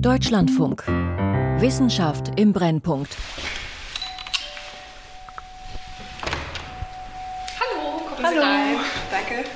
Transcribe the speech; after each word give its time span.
Deutschlandfunk. 0.00 0.86
Wissenschaft 1.58 2.38
im 2.38 2.52
Brennpunkt. 2.52 3.16
Hallo, 7.58 8.02
kommen 8.08 8.24
Hallo. 8.24 8.36
Sie 8.36 8.38
rein. 8.40 8.76
Danke. 9.10 9.48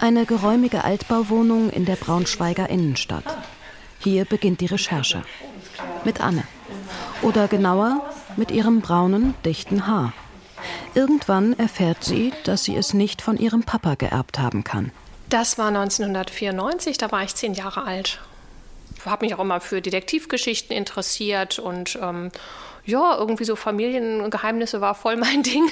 Eine 0.00 0.24
geräumige 0.24 0.84
Altbauwohnung 0.84 1.70
in 1.70 1.84
der 1.84 1.96
Braunschweiger 1.96 2.70
Innenstadt. 2.70 3.24
Hier 3.98 4.24
beginnt 4.24 4.60
die 4.60 4.66
Recherche. 4.66 5.24
Mit 6.04 6.20
Anne. 6.20 6.44
Oder 7.22 7.48
genauer, 7.48 8.00
mit 8.36 8.52
ihrem 8.52 8.80
braunen, 8.80 9.34
dichten 9.44 9.88
Haar. 9.88 10.12
Irgendwann 10.94 11.58
erfährt 11.58 12.04
sie, 12.04 12.32
dass 12.44 12.62
sie 12.62 12.76
es 12.76 12.94
nicht 12.94 13.20
von 13.20 13.36
ihrem 13.36 13.64
Papa 13.64 13.96
geerbt 13.96 14.38
haben 14.38 14.62
kann. 14.62 14.92
Das 15.28 15.58
war 15.58 15.68
1994, 15.68 16.98
da 16.98 17.10
war 17.10 17.24
ich 17.24 17.34
zehn 17.34 17.54
Jahre 17.54 17.84
alt. 17.84 18.20
Ich 18.96 19.06
habe 19.06 19.24
mich 19.24 19.34
auch 19.34 19.40
immer 19.40 19.60
für 19.60 19.80
Detektivgeschichten 19.80 20.76
interessiert 20.76 21.58
und 21.58 21.98
ähm, 22.00 22.30
ja, 22.84 23.16
irgendwie 23.18 23.44
so 23.44 23.56
Familiengeheimnisse 23.56 24.80
war 24.80 24.94
voll 24.94 25.16
mein 25.16 25.42
Ding. 25.44 25.68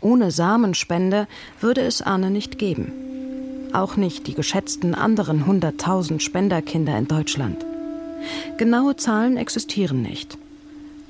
Ohne 0.00 0.30
Samenspende 0.30 1.26
würde 1.60 1.80
es 1.80 2.02
Anne 2.02 2.30
nicht 2.30 2.58
geben. 2.58 3.70
Auch 3.72 3.96
nicht 3.96 4.26
die 4.26 4.34
geschätzten 4.34 4.94
anderen 4.94 5.44
100.000 5.46 6.20
Spenderkinder 6.20 6.96
in 6.96 7.08
Deutschland. 7.08 7.64
Genaue 8.56 8.96
Zahlen 8.96 9.36
existieren 9.36 10.02
nicht. 10.02 10.38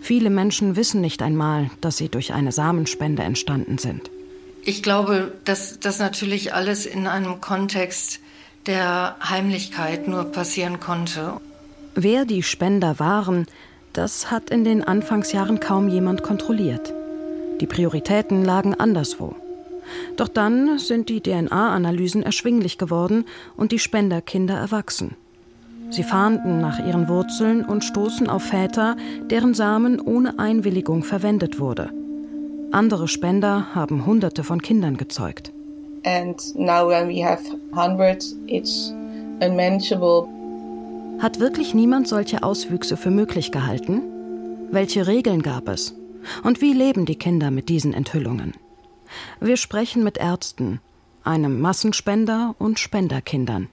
Viele 0.01 0.31
Menschen 0.31 0.77
wissen 0.77 1.01
nicht 1.01 1.23
einmal, 1.23 1.71
dass 1.81 1.97
sie 1.97 2.09
durch 2.09 2.33
eine 2.33 2.53
Samenspende 2.53 3.23
entstanden 3.23 3.79
sind. 3.79 4.11
Ich 4.63 4.83
glaube, 4.83 5.33
dass 5.45 5.81
das 5.81 5.99
natürlich 5.99 6.55
alles 6.55 6.87
in 6.87 7.07
einem 7.07 7.41
Kontext 7.41 8.21
der 8.67 9.17
Heimlichkeit 9.21 10.09
nur 10.09 10.25
passieren 10.25 10.81
konnte. 10.81 11.35
Wer 11.95 12.25
die 12.25 12.43
Spender 12.43 12.99
waren, 12.99 13.47
das 13.93 14.31
hat 14.31 14.51
in 14.51 14.65
den 14.65 14.83
Anfangsjahren 14.83 15.61
kaum 15.61 15.89
jemand 15.89 16.23
kontrolliert. 16.23 16.93
Die 17.61 17.67
Prioritäten 17.67 18.45
lagen 18.45 18.75
anderswo. 18.75 19.37
Doch 20.17 20.29
dann 20.29 20.79
sind 20.79 21.09
die 21.09 21.21
DNA-Analysen 21.21 22.23
erschwinglich 22.23 22.79
geworden 22.79 23.25
und 23.57 23.71
die 23.71 23.79
Spenderkinder 23.79 24.55
erwachsen. 24.55 25.15
Sie 25.91 26.03
fahnden 26.03 26.61
nach 26.61 26.85
ihren 26.85 27.09
Wurzeln 27.09 27.65
und 27.65 27.85
stoßen 27.85 28.29
auf 28.29 28.43
Väter, 28.43 28.97
deren 29.31 29.55
Samen 29.55 30.01
ohne 30.01 30.39
Einwilligung 30.39 31.05
verwendet 31.05 31.61
wurde. 31.61 31.91
Andere 32.73 33.07
Spender 33.07 33.75
haben 33.75 34.05
Hunderte 34.05 34.43
von 34.43 34.61
Kindern 34.61 34.97
gezeugt. 34.97 35.53
And 36.05 36.37
now 36.55 36.89
when 36.89 37.09
we 37.09 37.25
have 37.25 37.41
hundreds, 37.75 38.37
it's 38.47 38.93
unmanageable. 39.41 40.29
Hat 41.21 41.41
wirklich 41.41 41.75
niemand 41.75 42.09
solche 42.09 42.43
Auswüchse 42.43 42.97
für 42.97 43.11
möglich 43.11 43.53
gehalten? 43.53 44.03
Welche 44.71 45.07
Regeln 45.07 45.43
gab 45.43 45.69
es? 45.69 45.95
Und 46.43 46.61
wie 46.61 46.73
leben 46.73 47.07
die 47.07 47.17
Kinder 47.17 47.51
mit 47.51 47.69
diesen 47.69 47.95
Enthüllungen? 47.95 48.55
Wir 49.41 49.57
sprechen 49.57 50.03
mit 50.05 50.19
Ärzten, 50.19 50.81
einem 51.23 51.61
Massenspender 51.61 52.55
und 52.59 52.79
Spenderkindern. 52.79 53.69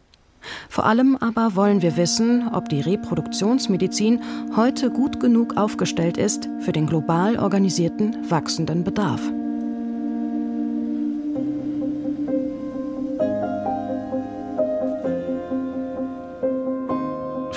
Vor 0.69 0.85
allem 0.85 1.17
aber 1.17 1.55
wollen 1.55 1.81
wir 1.81 1.97
wissen, 1.97 2.49
ob 2.53 2.69
die 2.69 2.81
Reproduktionsmedizin 2.81 4.21
heute 4.55 4.89
gut 4.89 5.19
genug 5.19 5.57
aufgestellt 5.57 6.17
ist 6.17 6.49
für 6.59 6.71
den 6.71 6.87
global 6.87 7.37
organisierten 7.37 8.29
wachsenden 8.29 8.83
Bedarf. 8.83 9.21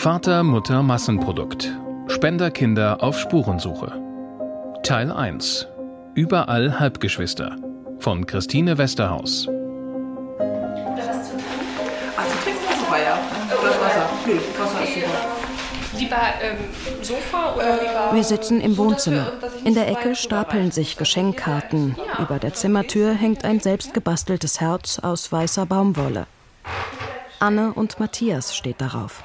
Vater, 0.04 0.42
Mutter, 0.42 0.82
Massenprodukt. 0.82 1.72
Spenderkinder 2.08 3.02
auf 3.02 3.18
Spurensuche. 3.18 3.90
Teil 4.82 5.10
1. 5.10 5.66
Überall 6.14 6.78
Halbgeschwister. 6.78 7.56
Von 8.00 8.26
Christine 8.26 8.76
Westerhaus. 8.76 9.46
Lieber 15.96 16.16
ähm, 16.42 16.58
Sofa 17.00 17.54
oder 17.54 17.76
lieber. 17.76 18.10
Wir 18.12 18.24
sitzen 18.24 18.60
im 18.60 18.76
Wohnzimmer. 18.76 19.32
In 19.64 19.72
der 19.72 19.88
Ecke 19.88 20.14
stapeln 20.16 20.70
sich 20.70 20.98
Geschenkkarten. 20.98 21.96
Über 22.18 22.38
der 22.38 22.52
Zimmertür 22.52 23.14
hängt 23.14 23.46
ein 23.46 23.58
selbstgebasteltes 23.58 24.60
Herz 24.60 24.98
aus 24.98 25.32
weißer 25.32 25.64
Baumwolle. 25.64 26.26
Anne 27.40 27.72
und 27.72 27.98
Matthias 28.00 28.54
steht 28.54 28.82
darauf. 28.82 29.24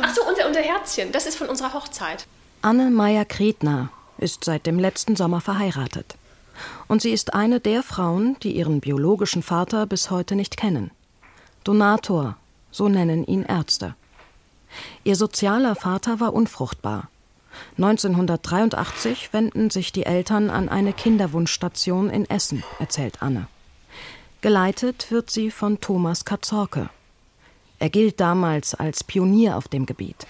Ach 0.00 0.14
so, 0.14 0.22
unser, 0.26 0.46
unser 0.46 0.60
Herzchen, 0.60 1.12
das 1.12 1.26
ist 1.26 1.36
von 1.36 1.48
unserer 1.48 1.72
Hochzeit. 1.74 2.26
Anne 2.62 2.90
Meyer-Kretner 2.90 3.90
ist 4.18 4.44
seit 4.44 4.66
dem 4.66 4.78
letzten 4.78 5.16
Sommer 5.16 5.40
verheiratet. 5.40 6.16
Und 6.88 7.02
sie 7.02 7.10
ist 7.10 7.34
eine 7.34 7.60
der 7.60 7.82
Frauen, 7.82 8.36
die 8.42 8.56
ihren 8.56 8.80
biologischen 8.80 9.42
Vater 9.42 9.86
bis 9.86 10.10
heute 10.10 10.34
nicht 10.34 10.56
kennen. 10.56 10.90
Donator, 11.64 12.36
so 12.70 12.88
nennen 12.88 13.24
ihn 13.24 13.44
Ärzte. 13.44 13.94
Ihr 15.04 15.16
sozialer 15.16 15.76
Vater 15.76 16.20
war 16.20 16.34
unfruchtbar. 16.34 17.08
1983 17.76 19.32
wenden 19.32 19.70
sich 19.70 19.92
die 19.92 20.04
Eltern 20.04 20.50
an 20.50 20.68
eine 20.68 20.92
Kinderwunschstation 20.92 22.10
in 22.10 22.28
Essen, 22.28 22.62
erzählt 22.78 23.22
Anne. 23.22 23.46
Geleitet 24.40 25.10
wird 25.10 25.30
sie 25.30 25.50
von 25.50 25.80
Thomas 25.80 26.24
Katzorke. 26.24 26.90
Er 27.78 27.90
gilt 27.90 28.20
damals 28.20 28.74
als 28.74 29.04
Pionier 29.04 29.56
auf 29.56 29.68
dem 29.68 29.86
Gebiet. 29.86 30.26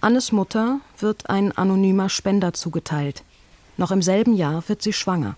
Annes 0.00 0.32
Mutter 0.32 0.80
wird 0.98 1.30
ein 1.30 1.56
anonymer 1.56 2.08
Spender 2.08 2.52
zugeteilt. 2.52 3.22
Noch 3.76 3.90
im 3.90 4.02
selben 4.02 4.34
Jahr 4.34 4.62
wird 4.68 4.82
sie 4.82 4.92
schwanger. 4.92 5.36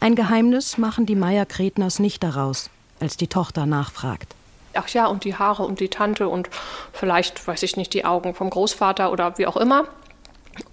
Ein 0.00 0.16
Geheimnis 0.16 0.78
machen 0.78 1.06
die 1.06 1.14
Meier-Kretners 1.14 1.98
nicht 1.98 2.22
daraus, 2.22 2.70
als 3.00 3.16
die 3.16 3.28
Tochter 3.28 3.66
nachfragt 3.66 4.34
ach 4.74 4.88
ja, 4.88 5.06
und 5.06 5.24
die 5.24 5.34
Haare 5.34 5.64
und 5.64 5.80
die 5.80 5.88
Tante 5.88 6.28
und 6.28 6.48
vielleicht, 6.92 7.46
weiß 7.46 7.62
ich 7.62 7.76
nicht, 7.76 7.94
die 7.94 8.04
Augen 8.04 8.34
vom 8.34 8.50
Großvater 8.50 9.12
oder 9.12 9.38
wie 9.38 9.46
auch 9.46 9.56
immer. 9.56 9.86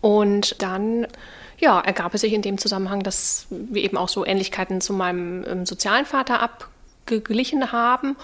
Und 0.01 0.61
dann 0.61 1.07
ja, 1.57 1.79
ergab 1.79 2.13
es 2.13 2.21
sich 2.21 2.33
in 2.33 2.41
dem 2.41 2.57
Zusammenhang, 2.57 3.03
dass 3.03 3.47
wir 3.49 3.83
eben 3.83 3.97
auch 3.97 4.09
so 4.09 4.25
Ähnlichkeiten 4.25 4.81
zu 4.81 4.93
meinem 4.93 5.45
ähm, 5.45 5.65
sozialen 5.65 6.05
Vater 6.05 6.41
abgeglichen 6.41 7.71
haben. 7.71 8.15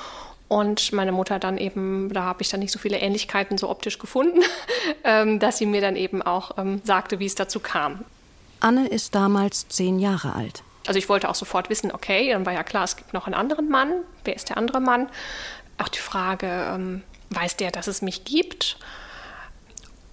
Und 0.48 0.92
meine 0.94 1.12
Mutter 1.12 1.40
dann 1.40 1.58
eben, 1.58 2.14
da 2.14 2.24
habe 2.24 2.44
ich 2.44 2.50
dann 2.50 2.60
nicht 2.60 2.72
so 2.72 2.78
viele 2.78 3.00
Ähnlichkeiten 3.00 3.58
so 3.58 3.70
optisch 3.70 3.98
gefunden, 3.98 4.42
ähm, 5.04 5.40
dass 5.40 5.58
sie 5.58 5.66
mir 5.66 5.82
dann 5.82 5.96
eben 5.96 6.22
auch 6.22 6.58
ähm, 6.58 6.82
sagte, 6.84 7.20
wie 7.20 7.26
es 7.26 7.36
dazu 7.36 7.60
kam. 7.60 8.06
Anne 8.60 8.88
ist 8.88 9.16
damals 9.16 9.68
zehn 9.68 10.00
Jahre 10.00 10.34
alt. 10.34 10.64
Also 10.88 11.00
ich 11.00 11.10
wollte 11.10 11.30
auch 11.30 11.36
sofort 11.36 11.70
wissen, 11.70 11.92
okay, 11.92 12.30
dann 12.32 12.46
war 12.46 12.54
ja 12.54 12.64
klar, 12.64 12.84
es 12.84 12.96
gibt 12.96 13.14
noch 13.14 13.26
einen 13.26 13.34
anderen 13.34 13.70
Mann. 13.70 13.92
Wer 14.24 14.36
ist 14.36 14.50
der 14.50 14.58
andere 14.58 14.80
Mann? 14.80 15.10
Auch 15.80 15.88
die 15.88 16.00
Frage, 16.00 16.48
ähm, 16.48 17.04
weiß 17.32 17.58
der, 17.58 17.72
dass 17.72 17.88
es 17.88 18.02
mich 18.02 18.24
gibt? 18.24 18.78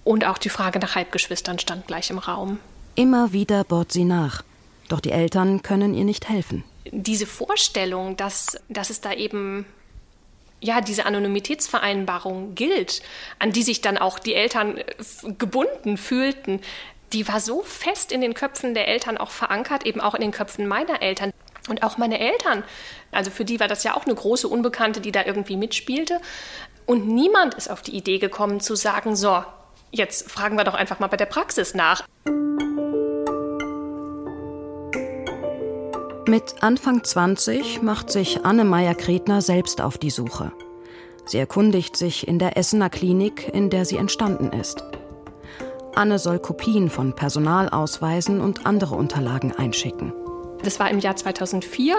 Und 0.03 0.25
auch 0.25 0.37
die 0.37 0.49
Frage 0.49 0.79
nach 0.79 0.95
Halbgeschwistern 0.95 1.59
stand 1.59 1.87
gleich 1.87 2.09
im 2.09 2.17
Raum. 2.17 2.59
Immer 2.95 3.33
wieder 3.33 3.63
bohrt 3.63 3.91
sie 3.91 4.03
nach. 4.03 4.43
Doch 4.89 4.99
die 4.99 5.11
Eltern 5.11 5.61
können 5.61 5.93
ihr 5.93 6.03
nicht 6.03 6.27
helfen. 6.27 6.63
Diese 6.91 7.25
Vorstellung, 7.25 8.17
dass, 8.17 8.57
dass 8.67 8.89
es 8.89 8.99
da 8.99 9.13
eben 9.13 9.65
ja, 10.63 10.79
diese 10.79 11.05
Anonymitätsvereinbarung 11.05 12.55
gilt, 12.55 13.01
an 13.37 13.51
die 13.51 13.63
sich 13.63 13.81
dann 13.81 13.97
auch 13.97 14.17
die 14.17 14.33
Eltern 14.33 14.77
äh, 14.77 14.83
gebunden 15.37 15.97
fühlten, 15.97 16.61
die 17.11 17.27
war 17.27 17.39
so 17.39 17.61
fest 17.61 18.11
in 18.11 18.21
den 18.21 18.33
Köpfen 18.33 18.73
der 18.73 18.87
Eltern 18.87 19.17
auch 19.17 19.29
verankert, 19.29 19.85
eben 19.85 20.01
auch 20.01 20.15
in 20.15 20.21
den 20.21 20.31
Köpfen 20.31 20.65
meiner 20.65 21.01
Eltern. 21.01 21.31
Und 21.69 21.83
auch 21.83 21.97
meine 21.97 22.19
Eltern, 22.19 22.63
also 23.11 23.29
für 23.29 23.45
die 23.45 23.59
war 23.59 23.67
das 23.67 23.83
ja 23.83 23.95
auch 23.95 24.05
eine 24.05 24.15
große 24.15 24.47
Unbekannte, 24.47 24.99
die 24.99 25.11
da 25.11 25.23
irgendwie 25.23 25.55
mitspielte. 25.55 26.19
Und 26.85 27.07
niemand 27.07 27.53
ist 27.53 27.69
auf 27.69 27.81
die 27.81 27.95
Idee 27.95 28.17
gekommen 28.17 28.59
zu 28.59 28.75
sagen, 28.75 29.15
so, 29.15 29.43
jetzt 29.91 30.31
fragen 30.31 30.57
wir 30.57 30.63
doch 30.63 30.73
einfach 30.73 30.99
mal 30.99 31.07
bei 31.07 31.17
der 31.17 31.25
Praxis 31.25 31.73
nach. 31.73 32.03
Mit 36.25 36.63
Anfang 36.63 37.03
20 37.03 37.81
macht 37.81 38.09
sich 38.09 38.45
Anne 38.45 38.63
Meyer-Kretner 38.63 39.41
selbst 39.41 39.81
auf 39.81 39.97
die 39.97 40.09
Suche. 40.09 40.53
Sie 41.25 41.37
erkundigt 41.37 41.97
sich 41.97 42.29
in 42.29 42.39
der 42.39 42.55
Essener 42.55 42.89
Klinik, 42.89 43.53
in 43.53 43.69
der 43.69 43.83
sie 43.83 43.97
entstanden 43.97 44.57
ist. 44.57 44.85
Anne 45.95 46.19
soll 46.19 46.39
Kopien 46.39 46.89
von 46.89 47.13
Personalausweisen 47.13 48.39
und 48.39 48.65
andere 48.65 48.95
Unterlagen 48.95 49.51
einschicken. 49.51 50.13
Das 50.63 50.79
war 50.79 50.89
im 50.89 50.99
Jahr 50.99 51.17
2004. 51.17 51.97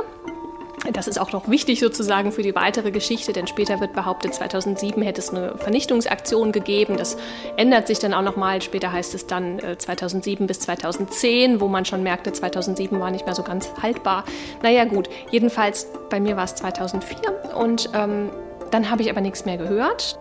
Das 0.93 1.09
ist 1.09 1.19
auch 1.19 1.33
noch 1.33 1.49
wichtig 1.49 1.81
sozusagen 1.81 2.31
für 2.31 2.43
die 2.43 2.55
weitere 2.55 2.91
Geschichte, 2.91 3.33
denn 3.33 3.47
später 3.47 3.81
wird 3.81 3.95
behauptet, 3.95 4.35
2007 4.35 5.03
hätte 5.03 5.21
es 5.21 5.31
eine 5.31 5.57
Vernichtungsaktion 5.57 6.53
gegeben. 6.53 6.97
Das 6.97 7.17
ändert 7.57 7.87
sich 7.87 7.99
dann 7.99 8.13
auch 8.13 8.23
noch 8.23 8.37
mal. 8.37 8.61
Später 8.61 8.93
heißt 8.93 9.15
es 9.15 9.27
dann 9.27 9.61
2007 9.79 10.45
äh, 10.45 10.47
bis 10.47 10.61
2010, 10.61 11.61
wo 11.61 11.69
man 11.69 11.85
schon 11.85 12.03
merkte, 12.03 12.33
2007 12.33 13.01
war 13.01 13.11
nicht 13.11 13.25
mehr 13.25 13.35
so 13.35 13.43
ganz 13.43 13.71
haltbar. 13.83 14.25
Naja 14.63 14.85
gut, 14.85 15.09
jedenfalls 15.31 15.87
bei 16.11 16.21
mir 16.21 16.37
war 16.37 16.45
es 16.45 16.55
2004 16.57 17.57
und 17.57 17.91
ähm, 17.95 18.31
dann 18.71 18.91
habe 18.91 19.03
ich 19.03 19.11
aber 19.11 19.21
nichts 19.21 19.45
mehr 19.45 19.57
gehört. 19.57 20.19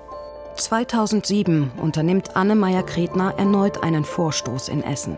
2007 0.55 1.71
unternimmt 1.81 2.35
Anne 2.35 2.55
Meyer-Kretner 2.55 3.33
erneut 3.38 3.83
einen 3.83 4.05
Vorstoß 4.05 4.69
in 4.69 4.83
Essen. 4.83 5.17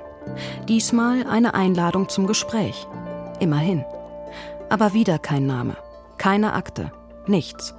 Diesmal 0.68 1.28
eine 1.28 1.54
Einladung 1.54 2.10
zum 2.10 2.26
Gespräch. 2.26 2.88
Immerhin. 3.40 3.84
Aber 4.70 4.94
wieder 4.94 5.20
kein 5.20 5.46
Name, 5.46 5.78
keine 6.18 6.54
Akte, 6.54 6.92
nichts. 7.28 7.76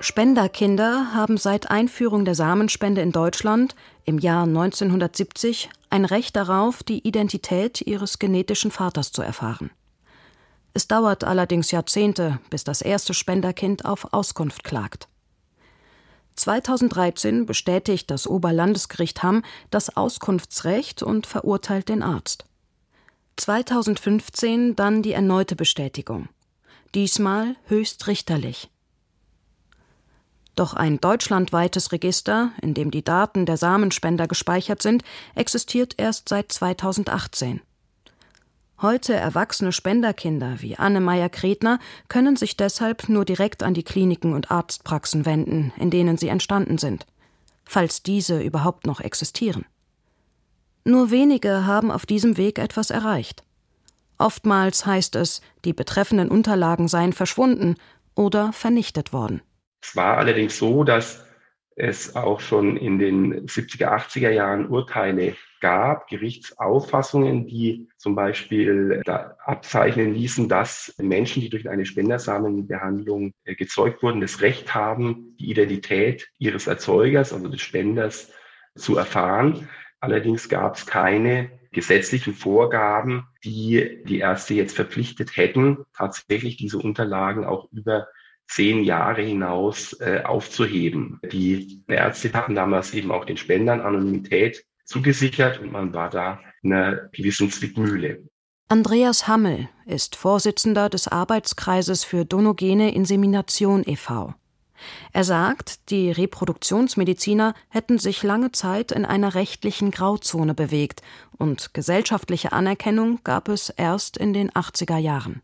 Spenderkinder 0.00 1.12
haben 1.14 1.36
seit 1.36 1.70
Einführung 1.70 2.24
der 2.24 2.34
Samenspende 2.34 3.00
in 3.00 3.12
Deutschland 3.12 3.74
im 4.04 4.18
Jahr 4.18 4.44
1970 4.44 5.70
ein 5.90 6.04
Recht 6.04 6.36
darauf, 6.36 6.82
die 6.82 7.06
Identität 7.06 7.80
ihres 7.80 8.18
genetischen 8.18 8.70
Vaters 8.70 9.10
zu 9.12 9.22
erfahren. 9.22 9.70
Es 10.74 10.86
dauert 10.86 11.24
allerdings 11.24 11.70
Jahrzehnte, 11.70 12.38
bis 12.50 12.62
das 12.62 12.82
erste 12.82 13.14
Spenderkind 13.14 13.84
auf 13.84 14.12
Auskunft 14.12 14.64
klagt. 14.64 15.08
2013 16.36 17.46
bestätigt 17.46 18.10
das 18.10 18.28
Oberlandesgericht 18.28 19.22
Hamm 19.22 19.42
das 19.70 19.96
Auskunftsrecht 19.96 21.02
und 21.02 21.26
verurteilt 21.26 21.88
den 21.88 22.02
Arzt. 22.02 22.47
2015 23.40 24.76
dann 24.76 25.02
die 25.02 25.12
erneute 25.12 25.56
Bestätigung. 25.56 26.28
Diesmal 26.94 27.56
höchstrichterlich. 27.66 28.70
Doch 30.56 30.74
ein 30.74 31.00
deutschlandweites 31.00 31.92
Register, 31.92 32.50
in 32.60 32.74
dem 32.74 32.90
die 32.90 33.04
Daten 33.04 33.46
der 33.46 33.56
Samenspender 33.56 34.26
gespeichert 34.26 34.82
sind, 34.82 35.04
existiert 35.36 35.94
erst 35.98 36.28
seit 36.28 36.50
2018. 36.50 37.60
Heute 38.80 39.14
erwachsene 39.14 39.70
Spenderkinder 39.72 40.60
wie 40.60 40.76
Anne 40.76 41.00
Meyer-Kretner 41.00 41.78
können 42.08 42.36
sich 42.36 42.56
deshalb 42.56 43.08
nur 43.08 43.24
direkt 43.24 43.62
an 43.62 43.74
die 43.74 43.84
Kliniken 43.84 44.32
und 44.32 44.50
Arztpraxen 44.50 45.26
wenden, 45.26 45.72
in 45.76 45.90
denen 45.90 46.16
sie 46.16 46.28
entstanden 46.28 46.78
sind, 46.78 47.06
falls 47.64 48.02
diese 48.02 48.40
überhaupt 48.40 48.86
noch 48.86 49.00
existieren. 49.00 49.64
Nur 50.88 51.10
wenige 51.10 51.66
haben 51.66 51.90
auf 51.90 52.06
diesem 52.06 52.38
Weg 52.38 52.58
etwas 52.58 52.88
erreicht. 52.88 53.44
Oftmals 54.16 54.86
heißt 54.86 55.16
es, 55.16 55.42
die 55.66 55.74
betreffenden 55.74 56.30
Unterlagen 56.30 56.88
seien 56.88 57.12
verschwunden 57.12 57.74
oder 58.14 58.54
vernichtet 58.54 59.12
worden. 59.12 59.42
Es 59.82 59.94
war 59.94 60.16
allerdings 60.16 60.56
so, 60.56 60.84
dass 60.84 61.26
es 61.76 62.16
auch 62.16 62.40
schon 62.40 62.78
in 62.78 62.98
den 62.98 63.46
70er, 63.46 63.88
80er 63.88 64.30
Jahren 64.30 64.66
Urteile 64.66 65.36
gab, 65.60 66.08
Gerichtsauffassungen, 66.08 67.46
die 67.46 67.90
zum 67.98 68.14
Beispiel 68.14 69.02
abzeichnen 69.44 70.14
ließen, 70.14 70.48
dass 70.48 70.94
Menschen, 70.96 71.42
die 71.42 71.50
durch 71.50 71.68
eine 71.68 71.84
Spendersamenbehandlung 71.84 73.34
äh, 73.44 73.54
gezeugt 73.54 74.02
wurden, 74.02 74.22
das 74.22 74.40
Recht 74.40 74.74
haben, 74.74 75.36
die 75.38 75.50
Identität 75.50 76.30
ihres 76.38 76.66
Erzeugers, 76.66 77.34
also 77.34 77.46
des 77.48 77.60
Spenders, 77.60 78.32
zu 78.74 78.96
erfahren. 78.96 79.68
Allerdings 80.00 80.48
gab 80.48 80.76
es 80.76 80.86
keine 80.86 81.50
gesetzlichen 81.72 82.34
Vorgaben, 82.34 83.26
die 83.44 84.02
die 84.04 84.18
Ärzte 84.18 84.54
jetzt 84.54 84.74
verpflichtet 84.74 85.36
hätten, 85.36 85.84
tatsächlich 85.96 86.56
diese 86.56 86.78
Unterlagen 86.78 87.44
auch 87.44 87.70
über 87.72 88.08
zehn 88.48 88.82
Jahre 88.82 89.22
hinaus 89.22 89.92
äh, 90.00 90.22
aufzuheben. 90.24 91.20
Die 91.30 91.82
Ärzte 91.86 92.32
hatten 92.32 92.54
damals 92.54 92.94
eben 92.94 93.10
auch 93.10 93.24
den 93.24 93.36
Spendern 93.36 93.80
Anonymität 93.80 94.64
zugesichert 94.84 95.60
und 95.60 95.70
man 95.70 95.92
war 95.92 96.08
da 96.08 96.40
in 96.62 96.72
einer 96.72 97.08
gewissen 97.12 97.50
Zwickmühle. 97.50 98.24
Andreas 98.68 99.28
Hammel 99.28 99.68
ist 99.86 100.16
Vorsitzender 100.16 100.88
des 100.88 101.08
Arbeitskreises 101.08 102.04
für 102.04 102.24
Donogene 102.24 102.94
Insemination 102.94 103.82
e.V. 103.86 104.34
Er 105.12 105.24
sagt, 105.24 105.90
die 105.90 106.10
Reproduktionsmediziner 106.10 107.54
hätten 107.68 107.98
sich 107.98 108.22
lange 108.22 108.52
Zeit 108.52 108.92
in 108.92 109.04
einer 109.04 109.34
rechtlichen 109.34 109.90
Grauzone 109.90 110.54
bewegt 110.54 111.02
und 111.36 111.74
gesellschaftliche 111.74 112.52
Anerkennung 112.52 113.20
gab 113.24 113.48
es 113.48 113.70
erst 113.70 114.16
in 114.16 114.32
den 114.32 114.50
80er 114.50 114.98
Jahren. 114.98 115.42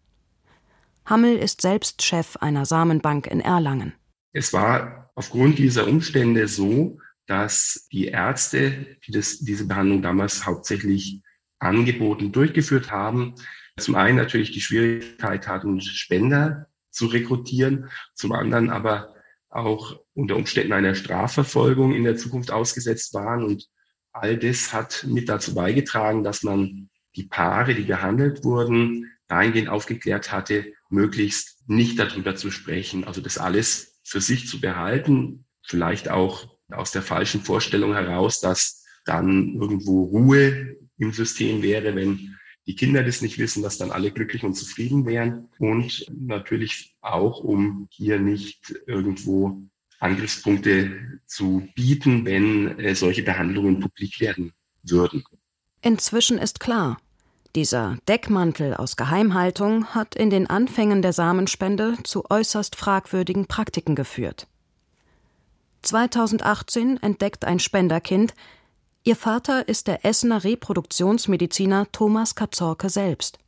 Hammel 1.07 1.37
ist 1.37 1.61
selbst 1.61 2.03
Chef 2.03 2.37
einer 2.37 2.65
Samenbank 2.65 3.27
in 3.27 3.41
Erlangen. 3.41 3.93
Es 4.33 4.53
war 4.53 5.11
aufgrund 5.15 5.59
dieser 5.59 5.87
Umstände 5.87 6.49
so, 6.49 6.99
dass 7.27 7.87
die 7.93 8.07
Ärzte, 8.07 8.99
die 9.07 9.13
das, 9.13 9.39
diese 9.39 9.67
Behandlung 9.67 10.03
damals 10.03 10.47
hauptsächlich 10.47 11.23
angeboten, 11.59 12.33
durchgeführt 12.33 12.91
haben, 12.91 13.35
zum 13.79 13.95
einen 13.95 14.17
natürlich 14.17 14.53
die 14.53 14.61
Schwierigkeit 14.61 15.49
hatten, 15.49 15.81
Spender 15.81 16.69
zu 16.91 17.07
rekrutieren, 17.07 17.91
zum 18.15 18.33
anderen 18.33 18.71
aber 18.71 19.13
auch 19.55 20.01
unter 20.15 20.37
Umständen 20.37 20.73
einer 20.73 20.95
Strafverfolgung 20.95 21.95
in 21.95 22.05
der 22.05 22.17
Zukunft 22.17 22.51
ausgesetzt 22.51 23.15
waren. 23.15 23.45
Und 23.45 23.69
all 24.12 24.37
das 24.37 24.73
hat 24.73 25.06
mit 25.09 25.29
dazu 25.29 25.55
beigetragen, 25.55 26.25
dass 26.25 26.43
man 26.43 26.91
die 27.17 27.25
Paare, 27.25 27.75
die 27.75 27.85
gehandelt 27.85 28.45
wurden, 28.45 29.11
dahingehend 29.29 29.69
aufgeklärt 29.69 30.33
hatte, 30.33 30.73
möglichst 30.91 31.62
nicht 31.69 31.99
darüber 31.99 32.35
zu 32.35 32.51
sprechen. 32.51 33.05
Also 33.05 33.21
das 33.21 33.39
alles 33.39 34.01
für 34.03 34.21
sich 34.21 34.49
zu 34.49 34.61
behalten, 34.61 35.47
vielleicht 35.62 36.11
auch 36.11 36.59
aus 36.71 36.91
der 36.91 37.03
falschen 37.03 37.41
Vorstellung 37.41 37.95
heraus, 37.95 38.41
dass 38.41 38.85
dann 39.05 39.55
irgendwo 39.55 40.05
Ruhe 40.05 40.77
im 40.99 41.12
System 41.12 41.62
wäre, 41.62 41.95
wenn 41.95 42.34
die 42.66 42.75
Kinder 42.75 43.02
das 43.02 43.20
nicht 43.20 43.38
wissen, 43.38 43.62
dass 43.62 43.78
dann 43.78 43.90
alle 43.90 44.11
glücklich 44.11 44.43
und 44.44 44.55
zufrieden 44.55 45.06
wären 45.06 45.49
und 45.58 46.06
natürlich 46.08 46.94
auch, 47.00 47.40
um 47.40 47.88
hier 47.90 48.19
nicht 48.19 48.75
irgendwo 48.87 49.62
Angriffspunkte 50.00 51.20
zu 51.26 51.69
bieten, 51.75 52.25
wenn 52.25 52.78
äh, 52.78 52.94
solche 52.94 53.22
Behandlungen 53.22 53.81
publik 53.81 54.20
werden 54.20 54.52
würden. 54.82 55.25
Inzwischen 55.82 56.38
ist 56.38 56.61
klar, 56.61 56.99
dieser 57.55 57.99
Deckmantel 58.08 58.75
aus 58.75 58.96
Geheimhaltung 58.96 59.87
hat 59.94 60.14
in 60.14 60.28
den 60.28 60.49
Anfängen 60.49 61.02
der 61.02 61.12
Samenspende 61.12 61.96
zu 62.02 62.25
äußerst 62.28 62.75
fragwürdigen 62.75 63.46
Praktiken 63.46 63.94
geführt. 63.94 64.49
2018 65.82 67.02
entdeckt 67.02 67.44
ein 67.44 67.61
Spenderkind, 67.61 68.34
ihr 69.05 69.17
Vater 69.17 69.69
ist 69.69 69.87
der 69.87 70.05
Essener 70.05 70.45
Reproduktionsmediziner 70.45 71.87
Thomas 71.93 72.35
Katzorke 72.35 72.89
selbst. 72.89 73.39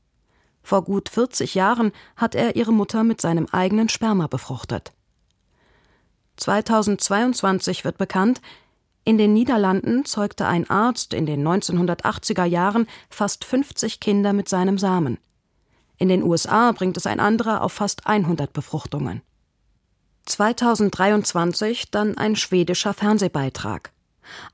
Vor 0.63 0.85
gut 0.85 1.09
40 1.09 1.55
Jahren 1.55 1.93
hat 2.17 2.35
er 2.35 2.57
ihre 2.57 2.73
Mutter 2.73 3.05
mit 3.05 3.21
seinem 3.21 3.47
eigenen 3.47 3.89
Sperma 3.89 4.27
befruchtet. 4.27 4.93
2022 6.37 7.85
wird 7.85 7.97
bekannt, 7.99 8.43
in 9.05 9.19
den 9.19 9.33
Niederlanden 9.33 10.05
zeugte 10.05 10.47
ein 10.47 10.69
Arzt 10.69 11.15
in 11.15 11.27
den 11.27 11.47
1980er 11.47 12.45
Jahren 12.45 12.87
fast 13.09 13.45
50 13.45 14.01
Kinder 14.01 14.33
mit 14.33 14.49
seinem 14.49 14.79
Samen. 14.79 15.19
In 15.97 16.09
den 16.09 16.23
USA 16.23 16.73
bringt 16.73 16.97
es 16.97 17.07
ein 17.07 17.21
anderer 17.21 17.63
auf 17.63 17.73
fast 17.73 18.07
100 18.07 18.53
Befruchtungen. 18.53 19.23
2023 20.27 21.91
dann 21.93 22.19
ein 22.19 22.35
schwedischer 22.35 22.93
Fernsehbeitrag. 22.93 23.93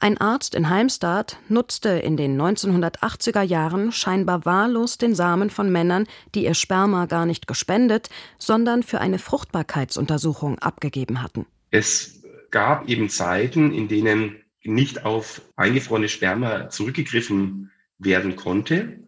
Ein 0.00 0.18
Arzt 0.18 0.54
in 0.54 0.68
Halmstad 0.68 1.38
nutzte 1.48 1.90
in 1.90 2.16
den 2.16 2.40
1980er 2.40 3.42
Jahren 3.42 3.92
scheinbar 3.92 4.44
wahllos 4.44 4.98
den 4.98 5.14
Samen 5.14 5.50
von 5.50 5.70
Männern, 5.70 6.06
die 6.34 6.44
ihr 6.44 6.54
Sperma 6.54 7.06
gar 7.06 7.26
nicht 7.26 7.46
gespendet, 7.46 8.08
sondern 8.38 8.82
für 8.82 9.00
eine 9.00 9.18
Fruchtbarkeitsuntersuchung 9.18 10.58
abgegeben 10.58 11.22
hatten. 11.22 11.46
Es 11.70 12.22
gab 12.50 12.88
eben 12.88 13.08
Zeiten, 13.08 13.72
in 13.72 13.88
denen 13.88 14.36
nicht 14.62 15.04
auf 15.04 15.42
eingefrorene 15.56 16.08
Sperma 16.08 16.68
zurückgegriffen 16.68 17.70
werden 17.98 18.36
konnte 18.36 19.00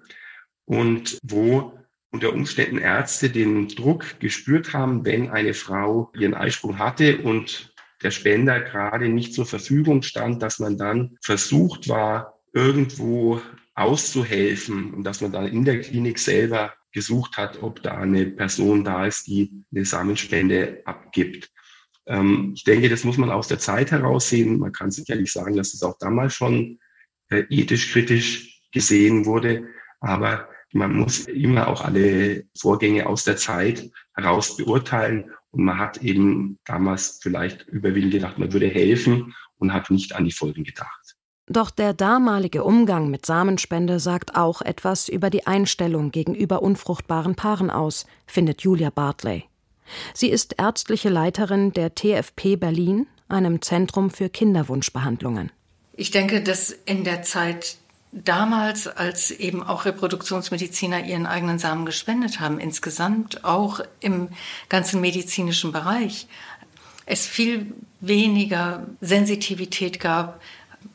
und 0.65 1.19
wo 1.23 1.73
unter 2.11 2.33
Umständen 2.33 2.79
Ärzte 2.79 3.29
den 3.29 3.69
Druck 3.69 4.21
gespürt 4.21 4.73
haben, 4.73 5.05
wenn 5.05 5.31
eine 5.31 5.53
Frau 5.53 6.13
ihren 6.17 6.35
Eisprung 6.35 6.79
hatte 6.79 7.19
und 7.19 7.74
der 8.05 8.11
Spender 8.11 8.61
gerade 8.61 9.09
nicht 9.09 9.35
zur 9.35 9.47
Verfügung 9.47 10.03
stand, 10.03 10.43
dass 10.43 10.59
man 10.59 10.77
dann 10.77 11.17
versucht 11.23 11.89
war, 11.89 12.39
irgendwo 12.53 13.41
auszuhelfen 13.75 14.95
und 14.95 15.05
dass 15.05 15.21
man 15.21 15.33
dann 15.33 15.49
in 15.49 15.65
der 15.65 15.81
Klinik 15.81 16.19
selber 16.19 16.75
gesucht 16.93 17.37
hat, 17.37 17.63
ob 17.63 17.83
da 17.83 17.97
eine 17.99 18.27
Person 18.27 18.85
da 18.85 19.07
ist, 19.07 19.27
die 19.27 19.65
eine 19.75 19.85
Samenspende 19.85 20.83
abgibt. 20.85 21.51
Ähm, 22.07 22.53
ich 22.55 22.63
denke, 22.63 22.89
das 22.89 23.03
muss 23.03 23.17
man 23.17 23.31
aus 23.31 23.49
der 23.49 23.59
Zeit 23.59 23.91
heraus 23.91 24.29
sehen. 24.29 24.59
Man 24.59 24.73
kann 24.73 24.93
sicherlich 24.93 25.33
sagen, 25.33 25.57
dass 25.57 25.75
es 25.75 25.83
auch 25.83 25.99
damals 25.99 26.35
schon 26.35 26.79
äh, 27.31 27.45
ethisch 27.49 27.91
kritisch 27.91 28.63
gesehen 28.71 29.25
wurde, 29.27 29.67
aber 30.01 30.49
man 30.73 30.95
muss 30.95 31.27
immer 31.27 31.69
auch 31.69 31.83
alle 31.83 32.45
Vorgänge 32.59 33.07
aus 33.07 33.25
der 33.25 33.37
Zeit 33.37 33.91
heraus 34.15 34.57
beurteilen 34.57 35.31
und 35.55 35.65
man 35.65 35.79
hat 35.79 35.99
eben 35.99 36.59
damals 36.65 37.21
vielleicht 37.23 37.67
überwiegend 37.69 38.13
gedacht, 38.13 38.39
man 38.39 38.53
würde 38.53 38.69
helfen 38.69 39.35
und 39.59 39.73
hat 39.73 39.91
nicht 39.91 40.15
an 40.15 40.25
die 40.25 40.33
Folgen 40.33 40.65
gedacht. 40.65 41.17
Doch 41.47 41.71
der 41.71 41.93
damalige 41.93 42.65
Umgang 42.65 43.11
mit 43.11 43.27
Samenspende 43.27 44.01
sagt 44.01 44.35
auch 44.35 44.63
etwas 44.63 45.09
über 45.09 45.29
die 45.31 45.47
Einstellung 45.47 46.11
gegenüber 46.11 46.63
unfruchtbaren 46.63 47.35
Paaren 47.35 47.71
aus, 47.71 48.07
findet 48.27 48.63
Julia 48.63 48.91
Bartley. 48.91 49.45
Sie 50.15 50.31
ist 50.31 50.59
ärztliche 50.59 51.11
Leiterin 51.11 51.73
der 51.73 51.95
TFP 51.95 52.57
Berlin, 52.57 53.07
einem 53.29 53.61
Zentrum 53.61 54.11
für 54.11 54.31
Kinderwunschbehandlungen. 54.31 55.53
Ich 55.93 56.11
denke, 56.11 56.43
dass 56.43 56.71
in 56.71 57.05
der 57.05 57.23
Zeit 57.23 57.77
damals, 58.15 58.87
als 58.87 59.31
eben 59.31 59.63
auch 59.63 59.85
Reproduktionsmediziner 59.85 61.05
ihren 61.05 61.27
eigenen 61.27 61.59
Samen 61.59 61.85
gespendet 61.85 62.41
haben, 62.41 62.61
insgesamt 62.61 63.45
auch 63.45 63.81
im 64.01 64.29
ganzen 64.69 65.01
medizinischen 65.01 65.73
Bereich, 65.73 66.29
es 67.07 67.27
viel 67.27 67.75
weniger 68.01 68.87
Sensitivität 69.01 70.01
gab, 70.01 70.41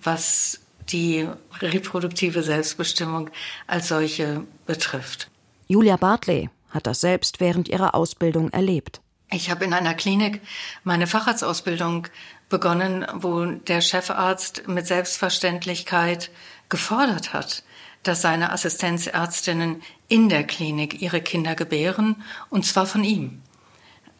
was 0.01 0.61
die 0.91 1.27
reproduktive 1.61 2.41
Selbstbestimmung 2.41 3.29
als 3.67 3.89
solche 3.89 4.43
betrifft. 4.65 5.29
Julia 5.67 5.97
Bartley 5.97 6.49
hat 6.69 6.87
das 6.87 7.01
selbst 7.01 7.39
während 7.39 7.67
ihrer 7.67 7.93
Ausbildung 7.93 8.49
erlebt. 8.51 9.01
Ich 9.31 9.51
habe 9.51 9.65
in 9.65 9.73
einer 9.73 9.93
Klinik 9.93 10.41
meine 10.83 11.05
Facharztausbildung 11.05 12.07
begonnen, 12.49 13.05
wo 13.13 13.45
der 13.45 13.81
Chefarzt 13.81 14.67
mit 14.67 14.87
Selbstverständlichkeit 14.87 16.31
gefordert 16.67 17.33
hat, 17.33 17.63
dass 18.03 18.21
seine 18.21 18.51
Assistenzärztinnen 18.51 19.83
in 20.07 20.29
der 20.29 20.45
Klinik 20.45 21.01
ihre 21.01 21.21
Kinder 21.21 21.53
gebären, 21.53 22.23
und 22.49 22.65
zwar 22.65 22.87
von 22.87 23.03
ihm. 23.03 23.41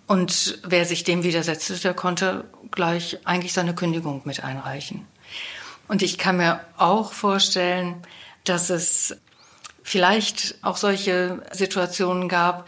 Und 0.06 0.60
wer 0.64 0.86
sich 0.86 1.04
dem 1.04 1.24
widersetzte, 1.24 1.76
der 1.76 1.94
konnte 1.94 2.46
gleich 2.72 3.18
eigentlich 3.26 3.54
seine 3.54 3.76
Kündigung 3.76 4.22
mit 4.26 4.44
einreichen. 4.44 5.08
Und 5.88 6.04
ich 6.04 6.18
kann 6.18 6.38
mir 6.38 6.62
auch 6.78 7.14
vorstellen, 7.14 8.02
dass 8.44 8.70
es 8.70 9.18
vielleicht 9.90 10.54
auch 10.62 10.78
solche 10.78 11.42
Situationen 11.52 12.30
gab, 12.30 12.68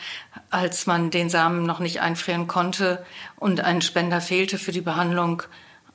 als 0.50 0.88
man 0.88 1.12
den 1.12 1.30
Samen 1.30 1.68
noch 1.68 1.78
nicht 1.78 2.02
einfrieren 2.02 2.48
konnte 2.48 3.06
und 3.36 3.62
ein 3.62 3.84
Spender 3.84 4.22
fehlte 4.22 4.58
für 4.58 4.72
die 4.72 4.82
Behandlung 4.82 5.44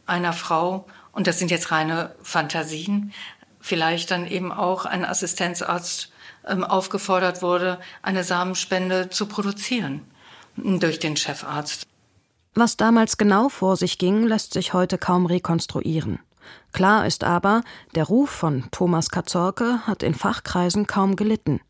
einer 0.07 0.33
Frau. 0.33 0.87
Und 1.11 1.27
das 1.27 1.41
sind 1.41 1.51
jetzt 1.51 1.73
reine 1.73 2.15
Fantasien. 2.23 3.13
Vielleicht 3.59 4.13
dann 4.13 4.25
eben 4.29 4.53
auch 4.53 4.85
ein 4.87 5.05
Assistenzarzt 5.05 6.13
ähm, 6.47 6.63
aufgefordert 6.63 7.43
wurde, 7.43 7.81
eine 8.03 8.23
Samenspende 8.23 9.11
zu 9.11 9.27
produzieren 9.27 10.03
durch 10.55 11.01
den 11.01 11.17
Chefarzt. 11.17 11.89
Was 12.55 12.77
damals 12.77 13.19
genau 13.19 13.49
vor 13.49 13.77
sich 13.77 13.99
ging, 13.99 14.23
lässt 14.23 14.53
sich 14.53 14.75
heute 14.75 14.97
kaum 14.97 15.27
rekonstruieren. 15.27 16.21
Klar 16.73 17.07
ist 17.07 17.25
aber, 17.25 17.63
der 17.95 18.05
Ruf 18.05 18.31
von 18.31 18.65
Thomas 18.71 19.11
Katzorke 19.11 19.87
hat 19.87 20.03
in 20.03 20.15
Fachkreisen 20.15 20.87
kaum 20.87 21.17
gelitten. 21.17 21.61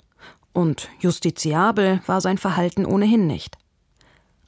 Und 0.53 0.89
justiziabel 0.99 2.01
war 2.07 2.21
sein 2.21 2.39
Verhalten 2.39 2.87
ohnehin 2.87 3.27
nicht. 3.27 3.59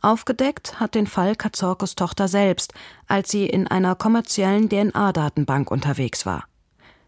Aufgedeckt 0.01 0.79
hat 0.79 0.95
den 0.95 1.07
Fall 1.07 1.35
Katzorkes 1.35 1.97
Tochter 1.97 2.29
selbst, 2.29 2.73
als 3.09 3.31
sie 3.31 3.47
in 3.47 3.67
einer 3.67 3.95
kommerziellen 3.95 4.69
DNA-Datenbank 4.69 5.71
unterwegs 5.71 6.25
war. 6.25 6.45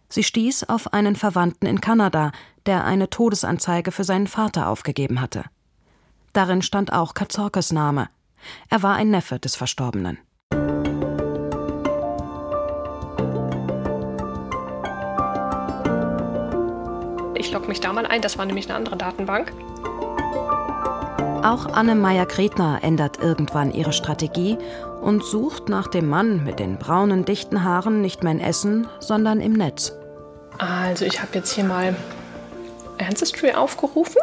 Sie 0.08 0.24
stieß 0.24 0.64
auf 0.64 0.92
einen 0.92 1.14
Verwandten 1.14 1.66
in 1.66 1.80
Kanada, 1.80 2.32
der 2.66 2.84
eine 2.84 3.08
Todesanzeige 3.08 3.92
für 3.92 4.04
seinen 4.04 4.26
Vater 4.26 4.68
aufgegeben 4.68 5.20
hatte. 5.20 5.44
Darin 6.32 6.62
stand 6.62 6.92
auch 6.92 7.14
Katzorkes 7.14 7.72
Name. 7.72 8.08
Er 8.68 8.82
war 8.82 8.96
ein 8.96 9.10
Neffe 9.10 9.38
des 9.38 9.54
Verstorbenen. 9.54 10.18
Ich 17.50 17.54
logge 17.54 17.66
mich 17.66 17.80
da 17.80 17.92
mal 17.92 18.06
ein, 18.06 18.22
das 18.22 18.38
war 18.38 18.46
nämlich 18.46 18.66
eine 18.68 18.76
andere 18.76 18.96
Datenbank. 18.96 19.52
Auch 21.42 21.66
Anne 21.66 21.96
Meyer-Kretner 21.96 22.78
ändert 22.82 23.18
irgendwann 23.18 23.74
ihre 23.74 23.92
Strategie 23.92 24.56
und 25.00 25.24
sucht 25.24 25.68
nach 25.68 25.88
dem 25.88 26.08
Mann 26.08 26.44
mit 26.44 26.60
den 26.60 26.78
braunen, 26.78 27.24
dichten 27.24 27.64
Haaren 27.64 28.02
nicht 28.02 28.22
mehr 28.22 28.30
in 28.30 28.38
Essen, 28.38 28.86
sondern 29.00 29.40
im 29.40 29.54
Netz. 29.54 29.92
Also, 30.58 31.04
ich 31.04 31.20
habe 31.20 31.30
jetzt 31.34 31.52
hier 31.52 31.64
mal 31.64 31.96
Ancestry 32.98 33.50
aufgerufen. 33.50 34.22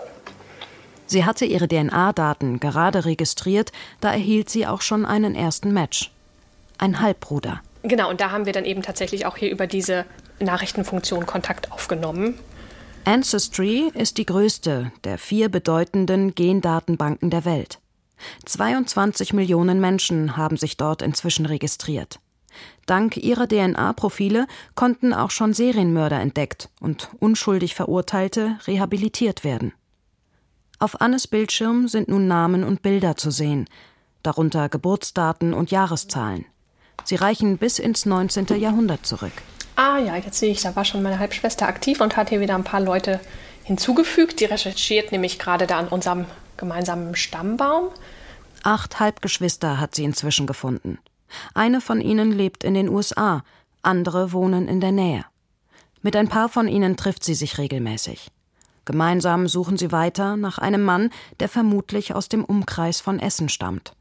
Sie 1.05 1.25
hatte 1.25 1.43
ihre 1.43 1.67
DNA-Daten 1.67 2.62
gerade 2.62 3.03
registriert, 3.03 3.74
da 4.00 4.13
erhielt 4.13 4.50
sie 4.50 4.65
auch 4.65 4.79
schon 4.79 5.05
einen 5.05 5.36
ersten 5.36 5.74
Match. 5.74 6.13
Ein 6.77 7.01
Halbbruder. 7.01 7.60
Genau, 7.84 8.10
und 8.10 8.22
da 8.22 8.31
haben 8.31 8.46
wir 8.46 8.53
dann 8.53 8.63
eben 8.63 8.84
tatsächlich 8.84 9.25
auch 9.25 9.36
hier 9.36 9.51
über 9.51 9.67
diese 9.67 10.05
Nachrichtenfunktion 10.39 11.25
Kontakt 11.25 11.74
aufgenommen. 11.74 12.39
Ancestry 13.08 13.90
ist 13.94 14.18
die 14.18 14.26
größte 14.26 14.92
der 15.06 15.18
vier 15.18 15.48
bedeutenden 15.48 16.36
Gendatenbanken 16.36 17.30
der 17.30 17.46
Welt. 17.46 17.80
22 18.46 19.32
Millionen 19.32 19.80
Menschen 19.80 20.36
haben 20.36 20.58
sich 20.58 20.76
dort 20.76 21.02
inzwischen 21.02 21.46
registriert. 21.46 22.20
Dank 22.86 23.16
ihrer 23.16 23.48
DNA-Profile 23.48 24.46
konnten 24.76 25.14
auch 25.14 25.32
schon 25.32 25.54
Serienmörder 25.54 26.20
entdeckt 26.20 26.68
und 26.82 27.10
unschuldig 27.22 27.76
Verurteilte 27.76 28.60
rehabilitiert 28.68 29.46
werden. 29.46 29.72
Auf 30.78 31.00
Annes 31.00 31.28
Bildschirm 31.28 31.88
sind 31.88 32.10
nun 32.10 32.28
Namen 32.28 32.66
und 32.66 32.82
Bilder 32.82 33.16
zu 33.16 33.32
sehen, 33.32 33.70
darunter 34.22 34.68
Geburtsdaten 34.68 35.54
und 35.54 35.72
Jahreszahlen. 35.72 36.44
Sie 37.06 37.16
reichen 37.16 37.58
bis 37.58 37.80
ins 37.80 38.06
19. 38.06 38.48
Jahrhundert 38.60 39.06
zurück. 39.06 39.32
Ah 39.77 40.00
ja, 40.00 40.15
jetzt 40.15 40.39
sehe 40.39 40.51
ich, 40.51 40.62
da 40.62 40.75
war 40.75 40.86
schon 40.86 41.03
meine 41.03 41.19
Halbschwester 41.19 41.67
aktiv 41.67 42.01
und 42.01 42.17
hat 42.17 42.29
hier 42.29 42.39
wieder 42.39 42.55
ein 42.55 42.63
paar 42.63 42.79
Leute 42.79 43.19
hinzugefügt. 43.63 44.39
Die 44.39 44.46
recherchiert 44.46 45.12
nämlich 45.12 45.38
gerade 45.38 45.67
da 45.67 45.77
an 45.77 45.88
unserem 45.88 46.25
gemeinsamen 46.57 47.15
Stammbaum. 47.15 47.89
Acht 48.63 49.00
Halbgeschwister 49.00 49.79
hat 49.79 49.93
sie 49.93 50.03
inzwischen 50.03 50.48
gefunden. 50.48 50.98
Eine 51.53 51.79
von 51.79 52.01
ihnen 52.01 52.31
lebt 52.31 52.63
in 52.63 52.74
den 52.74 52.89
USA, 52.89 53.43
andere 53.84 54.31
wohnen 54.34 54.67
in 54.67 54.81
der 54.81 54.91
Nähe. 54.91 55.25
Mit 56.01 56.15
ein 56.15 56.27
paar 56.27 56.50
von 56.50 56.67
ihnen 56.67 56.98
trifft 56.98 57.24
sie 57.24 57.36
sich 57.36 57.60
regelmäßig. 57.60 58.31
Gemeinsam 58.84 59.48
suchen 59.48 59.77
sie 59.77 59.91
weiter 59.91 60.38
nach 60.38 60.57
einem 60.57 60.81
Mann, 60.81 61.12
der 61.39 61.50
vermutlich 61.50 62.15
aus 62.15 62.29
dem 62.29 62.43
Umkreis 62.43 63.00
von 63.00 63.19
Essen 63.19 63.48
stammt. 63.48 63.93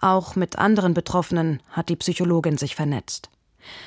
Auch 0.00 0.36
mit 0.36 0.58
anderen 0.58 0.94
Betroffenen 0.94 1.60
hat 1.70 1.90
die 1.90 1.96
Psychologin 1.96 2.56
sich 2.56 2.76
vernetzt. 2.76 3.28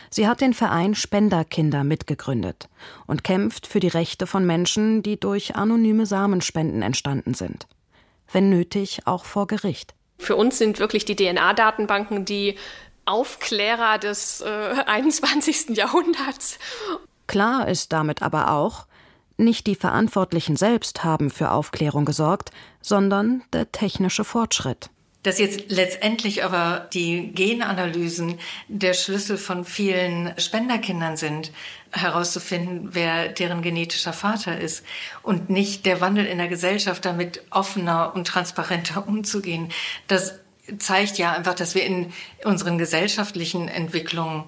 Sie 0.10 0.28
hat 0.28 0.42
den 0.42 0.54
Verein 0.54 0.96
Spenderkinder 0.96 1.84
mitgegründet 1.84 2.70
und 3.08 3.24
kämpft 3.24 3.68
für 3.68 3.80
die 3.80 3.88
Rechte 3.88 4.28
von 4.28 4.46
Menschen, 4.46 5.04
die 5.04 5.20
durch 5.20 5.56
anonyme 5.56 6.06
Samenspenden 6.06 6.82
entstanden 6.82 7.34
sind. 7.34 7.68
Wenn 8.32 8.50
nötig, 8.50 9.02
auch 9.06 9.26
vor 9.26 9.48
Gericht. 9.48 9.94
Für 10.18 10.36
uns 10.36 10.58
sind 10.58 10.80
wirklich 10.80 11.06
die 11.06 11.16
DNA-Datenbanken 11.16 12.26
die 12.26 12.56
Aufklärer 13.06 13.98
des 13.98 14.42
äh, 14.42 14.84
21. 14.86 15.76
Jahrhunderts. 15.76 16.60
Klar 17.28 17.68
ist 17.68 17.92
damit 17.94 18.22
aber 18.22 18.52
auch, 18.52 18.86
nicht 19.38 19.68
die 19.68 19.76
Verantwortlichen 19.76 20.58
selbst 20.58 21.04
haben 21.04 21.30
für 21.30 21.52
Aufklärung 21.52 22.04
gesorgt, 22.04 22.52
sondern 22.82 23.42
der 23.54 23.72
technische 23.72 24.26
Fortschritt. 24.26 24.90
Dass 25.24 25.38
jetzt 25.38 25.70
letztendlich 25.70 26.46
aber 26.46 26.88
die 26.94 27.34
Genanalysen 27.34 28.40
der 28.70 28.94
Schlüssel 28.94 29.38
von 29.38 29.66
vielen 29.66 30.34
Spenderkindern 30.38 31.18
sind, 31.18 31.52
herauszufinden, 31.92 32.90
wer 32.94 33.28
deren 33.28 33.62
genetischer 33.62 34.14
Vater 34.14 34.60
ist 34.60 34.86
und 35.22 35.50
nicht 35.50 35.86
der 35.86 36.00
Wandel 36.00 36.26
in 36.26 36.38
der 36.38 36.48
Gesellschaft 36.48 37.04
damit 37.04 37.42
offener 37.50 38.16
und 38.16 38.28
transparenter 38.28 39.08
umzugehen. 39.08 39.70
Das 40.08 40.36
zeigt 40.78 41.18
ja 41.18 41.34
einfach, 41.34 41.56
dass 41.56 41.76
wir 41.76 41.84
in 41.84 42.14
unseren 42.46 42.78
gesellschaftlichen 42.78 43.68
Entwicklungen 43.68 44.46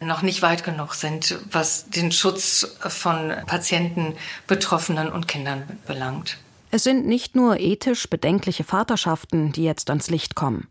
noch 0.00 0.22
nicht 0.22 0.42
weit 0.42 0.62
genug 0.64 0.94
sind, 0.94 1.38
was 1.50 1.88
den 1.88 2.12
Schutz 2.12 2.76
von 2.80 3.34
Patienten, 3.46 4.14
Betroffenen 4.46 5.10
und 5.10 5.26
Kindern 5.26 5.78
belangt. 5.86 6.38
Es 6.76 6.84
sind 6.84 7.06
nicht 7.06 7.34
nur 7.34 7.58
ethisch 7.58 8.06
bedenkliche 8.10 8.62
Vaterschaften, 8.62 9.50
die 9.50 9.64
jetzt 9.64 9.88
ans 9.88 10.10
Licht 10.10 10.34
kommen. 10.34 10.68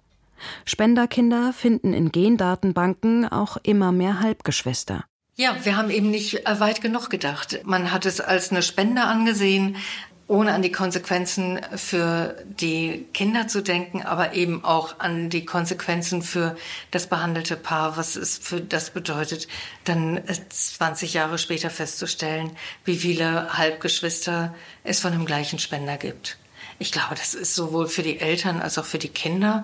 Spenderkinder 0.63 1.51
finden 1.51 1.93
in 1.93 2.11
Gendatenbanken 2.11 3.27
auch 3.27 3.57
immer 3.63 3.91
mehr 3.91 4.19
Halbgeschwister. 4.19 5.05
Ja, 5.35 5.55
wir 5.63 5.75
haben 5.75 5.89
eben 5.89 6.11
nicht 6.11 6.47
weit 6.47 6.81
genug 6.81 7.09
gedacht. 7.09 7.61
Man 7.63 7.91
hat 7.91 8.05
es 8.05 8.21
als 8.21 8.51
eine 8.51 8.61
Spende 8.61 9.01
angesehen, 9.01 9.77
ohne 10.27 10.53
an 10.53 10.63
die 10.63 10.71
Konsequenzen 10.71 11.59
für 11.75 12.35
die 12.45 13.05
Kinder 13.13 13.47
zu 13.47 13.61
denken, 13.61 14.01
aber 14.01 14.33
eben 14.33 14.63
auch 14.63 14.99
an 14.99 15.29
die 15.29 15.45
Konsequenzen 15.45 16.23
für 16.23 16.57
das 16.89 17.07
behandelte 17.07 17.55
Paar, 17.55 17.95
was 17.95 18.15
es 18.15 18.37
für 18.37 18.59
das 18.59 18.89
bedeutet, 18.89 19.47
dann 19.83 20.19
20 20.49 21.13
Jahre 21.13 21.37
später 21.37 21.69
festzustellen, 21.69 22.51
wie 22.85 22.95
viele 22.95 23.55
Halbgeschwister 23.55 24.55
es 24.83 24.99
von 24.99 25.11
dem 25.11 25.25
gleichen 25.25 25.59
Spender 25.59 25.97
gibt. 25.97 26.37
Ich 26.79 26.91
glaube, 26.91 27.15
das 27.15 27.35
ist 27.35 27.53
sowohl 27.53 27.87
für 27.87 28.03
die 28.03 28.19
Eltern 28.19 28.61
als 28.61 28.79
auch 28.79 28.85
für 28.85 28.97
die 28.99 29.09
Kinder 29.09 29.63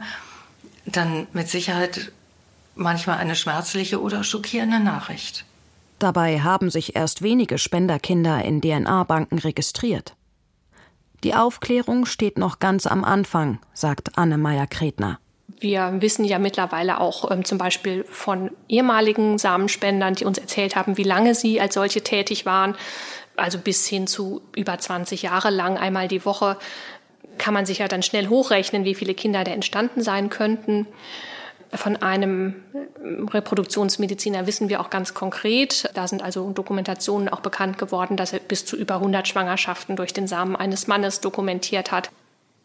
dann 0.85 1.27
mit 1.33 1.49
Sicherheit 1.49 2.11
manchmal 2.75 3.17
eine 3.17 3.35
schmerzliche 3.35 4.01
oder 4.01 4.23
schockierende 4.23 4.79
Nachricht. 4.79 5.45
Dabei 5.99 6.41
haben 6.41 6.69
sich 6.69 6.95
erst 6.95 7.21
wenige 7.21 7.57
Spenderkinder 7.57 8.43
in 8.43 8.61
DNA-Banken 8.61 9.39
registriert. 9.39 10.15
Die 11.23 11.35
Aufklärung 11.35 12.05
steht 12.05 12.37
noch 12.37 12.59
ganz 12.59 12.87
am 12.87 13.03
Anfang, 13.03 13.59
sagt 13.73 14.17
Anne 14.17 14.37
Meyer-Kretner. 14.37 15.19
Wir 15.59 15.93
wissen 15.99 16.25
ja 16.25 16.39
mittlerweile 16.39 16.99
auch 16.99 17.29
ähm, 17.29 17.45
zum 17.45 17.59
Beispiel 17.59 18.03
von 18.09 18.49
ehemaligen 18.67 19.37
Samenspendern, 19.37 20.15
die 20.15 20.25
uns 20.25 20.39
erzählt 20.39 20.75
haben, 20.75 20.97
wie 20.97 21.03
lange 21.03 21.35
sie 21.35 21.61
als 21.61 21.75
solche 21.75 22.01
tätig 22.01 22.47
waren. 22.47 22.75
Also 23.35 23.59
bis 23.59 23.85
hin 23.87 24.07
zu 24.07 24.41
über 24.55 24.79
20 24.79 25.21
Jahre 25.21 25.51
lang 25.51 25.77
einmal 25.77 26.07
die 26.07 26.25
Woche 26.25 26.57
kann 27.37 27.53
man 27.53 27.65
sich 27.65 27.79
ja 27.79 27.87
dann 27.87 28.03
schnell 28.03 28.27
hochrechnen, 28.27 28.85
wie 28.85 28.95
viele 28.95 29.13
Kinder 29.13 29.43
da 29.43 29.51
entstanden 29.51 30.01
sein 30.01 30.29
könnten. 30.29 30.87
Von 31.73 31.95
einem 31.97 32.55
Reproduktionsmediziner 33.01 34.45
wissen 34.45 34.67
wir 34.67 34.81
auch 34.81 34.89
ganz 34.89 35.13
konkret, 35.13 35.89
da 35.93 36.07
sind 36.07 36.21
also 36.21 36.51
Dokumentationen 36.51 37.29
auch 37.29 37.39
bekannt 37.39 37.77
geworden, 37.77 38.17
dass 38.17 38.33
er 38.33 38.39
bis 38.39 38.65
zu 38.65 38.75
über 38.75 38.95
100 38.95 39.27
Schwangerschaften 39.27 39.95
durch 39.95 40.11
den 40.11 40.27
Samen 40.27 40.55
eines 40.55 40.87
Mannes 40.87 41.21
dokumentiert 41.21 41.91
hat. 41.91 42.11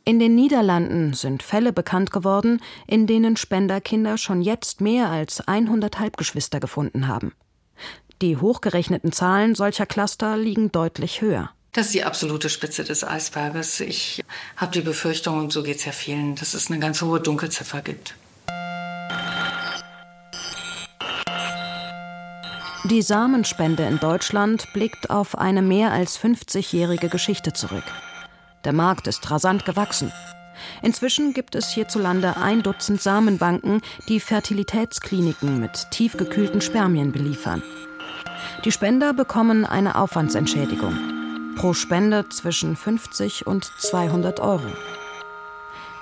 In 0.05 0.19
den 0.19 0.35
Niederlanden 0.35 1.15
sind 1.15 1.43
Fälle 1.43 1.73
bekannt 1.73 2.13
geworden, 2.13 2.61
in 2.87 3.07
denen 3.07 3.37
Spenderkinder 3.37 4.19
schon 4.19 4.43
jetzt 4.43 4.81
mehr 4.81 5.11
als 5.11 5.41
100 5.41 5.99
Halbgeschwister 5.99 6.61
gefunden 6.61 7.09
haben. 7.09 7.33
Die 8.23 8.37
hochgerechneten 8.37 9.13
Zahlen 9.13 9.55
solcher 9.55 9.87
Cluster 9.87 10.37
liegen 10.37 10.73
deutlich 10.73 11.23
höher. 11.23 11.51
Das 11.73 11.87
ist 11.87 11.95
die 11.95 12.05
absolute 12.05 12.49
Spitze 12.49 12.85
des 12.85 13.05
Eisberges. 13.05 13.81
Ich 13.81 14.25
habe 14.57 14.73
die 14.73 14.81
Befürchtung, 14.81 15.39
und 15.39 15.53
so 15.53 15.63
geht 15.63 15.77
es 15.77 15.85
ja 15.85 15.93
vielen, 15.93 16.35
dass 16.37 16.55
es 16.55 16.71
eine 16.71 16.79
ganz 16.81 17.03
hohe 17.03 17.21
Dunkelziffer 17.21 17.83
gibt. 17.83 18.15
Die 22.91 23.03
Samenspende 23.03 23.83
in 23.83 23.99
Deutschland 23.99 24.73
blickt 24.73 25.11
auf 25.11 25.37
eine 25.37 25.61
mehr 25.61 25.91
als 25.91 26.21
50-jährige 26.21 27.09
Geschichte 27.09 27.53
zurück. 27.53 27.83
Der 28.65 28.73
Markt 28.73 29.09
ist 29.09 29.29
rasant 29.29 29.65
gewachsen. 29.65 30.13
Inzwischen 30.83 31.35
gibt 31.35 31.57
es 31.57 31.69
hierzulande 31.71 32.37
ein 32.37 32.63
Dutzend 32.63 33.03
Samenbanken, 33.03 33.81
die 34.09 34.21
Fertilitätskliniken 34.21 35.59
mit 35.59 35.91
tiefgekühlten 35.91 36.61
Spermien 36.61 37.11
beliefern. 37.11 37.61
Die 38.65 38.71
Spender 38.71 39.13
bekommen 39.13 39.65
eine 39.65 39.97
Aufwandsentschädigung. 39.97 40.97
Pro 41.57 41.75
Spende 41.75 42.29
zwischen 42.29 42.77
50 42.77 43.49
und 43.49 43.65
200 43.79 44.39
Euro. 44.39 44.69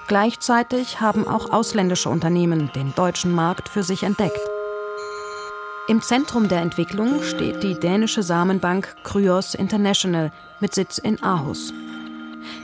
Gleichzeitig 0.07 1.01
haben 1.01 1.27
auch 1.27 1.51
ausländische 1.51 2.11
Unternehmen 2.11 2.71
den 2.75 2.95
deutschen 2.95 3.33
Markt 3.33 3.71
für 3.71 3.83
sich 3.83 4.03
entdeckt. 4.03 4.39
Im 5.87 6.01
Zentrum 6.01 6.49
der 6.49 6.63
Entwicklung 6.63 7.23
steht 7.23 7.63
die 7.63 7.79
dänische 7.79 8.23
Samenbank 8.23 8.97
Kryos 9.05 9.55
International 9.55 10.33
mit 10.59 10.75
Sitz 10.75 10.97
in 10.97 11.23
Aarhus. 11.23 11.75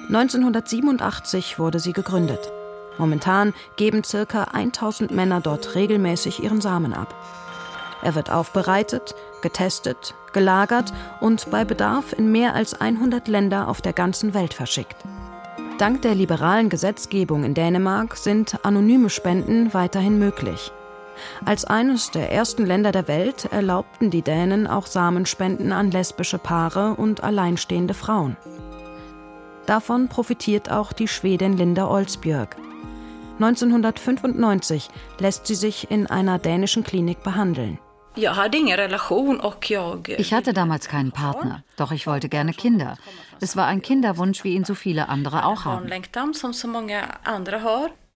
1987 0.08 1.58
wurde 1.58 1.80
sie 1.80 1.92
gegründet. 1.92 2.50
Momentan 2.96 3.52
geben 3.76 4.00
ca. 4.00 4.44
1000 4.44 5.10
Männer 5.10 5.42
dort 5.42 5.74
regelmäßig 5.74 6.42
ihren 6.42 6.62
Samen 6.62 6.94
ab. 6.94 7.14
Er 8.00 8.14
wird 8.14 8.30
aufbereitet, 8.30 9.14
getestet, 9.42 10.14
gelagert 10.32 10.90
und 11.20 11.50
bei 11.50 11.66
Bedarf 11.66 12.14
in 12.14 12.32
mehr 12.32 12.54
als 12.54 12.80
100 12.80 13.28
Länder 13.28 13.68
auf 13.68 13.82
der 13.82 13.92
ganzen 13.92 14.32
Welt 14.32 14.54
verschickt. 14.54 14.96
Dank 15.76 16.00
der 16.00 16.14
liberalen 16.14 16.70
Gesetzgebung 16.70 17.44
in 17.44 17.52
Dänemark 17.52 18.16
sind 18.16 18.64
anonyme 18.64 19.10
Spenden 19.10 19.74
weiterhin 19.74 20.18
möglich. 20.18 20.72
Als 21.44 21.64
eines 21.64 22.10
der 22.10 22.32
ersten 22.32 22.66
Länder 22.66 22.92
der 22.92 23.08
Welt 23.08 23.46
erlaubten 23.50 24.10
die 24.10 24.22
Dänen 24.22 24.66
auch 24.66 24.86
Samenspenden 24.86 25.72
an 25.72 25.90
lesbische 25.90 26.38
Paare 26.38 26.94
und 26.94 27.22
alleinstehende 27.22 27.94
Frauen. 27.94 28.36
Davon 29.66 30.08
profitiert 30.08 30.70
auch 30.70 30.92
die 30.92 31.08
Schwedin 31.08 31.56
Linda 31.56 31.86
Olsbjörg. 31.86 32.56
1995 33.40 34.88
lässt 35.18 35.46
sie 35.46 35.54
sich 35.54 35.90
in 35.90 36.06
einer 36.06 36.38
dänischen 36.38 36.84
Klinik 36.84 37.22
behandeln. 37.22 37.78
Ich 38.16 38.28
hatte 40.32 40.52
damals 40.52 40.88
keinen 40.88 41.12
Partner, 41.12 41.62
doch 41.76 41.92
ich 41.92 42.06
wollte 42.06 42.28
gerne 42.28 42.52
Kinder. 42.52 42.98
Es 43.40 43.56
war 43.56 43.66
ein 43.66 43.82
Kinderwunsch, 43.82 44.44
wie 44.44 44.54
ihn 44.54 44.64
so 44.64 44.74
viele 44.74 45.08
andere 45.08 45.46
auch 45.46 45.64
haben. 45.64 45.90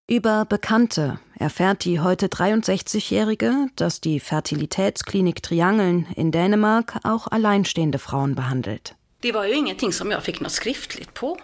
Über 0.07 0.45
Bekannte 0.45 1.19
erfährt 1.39 1.85
die 1.85 2.01
heute 2.01 2.27
63-Jährige, 2.27 3.69
dass 3.77 4.01
die 4.01 4.21
Fertilitätsklinik 4.21 5.43
Triangeln 5.43 6.07
in 6.17 6.33
Dänemark 6.33 6.99
auch 7.03 7.27
alleinstehende 7.27 7.99
Frauen 7.99 8.35
behandelt. 8.35 8.97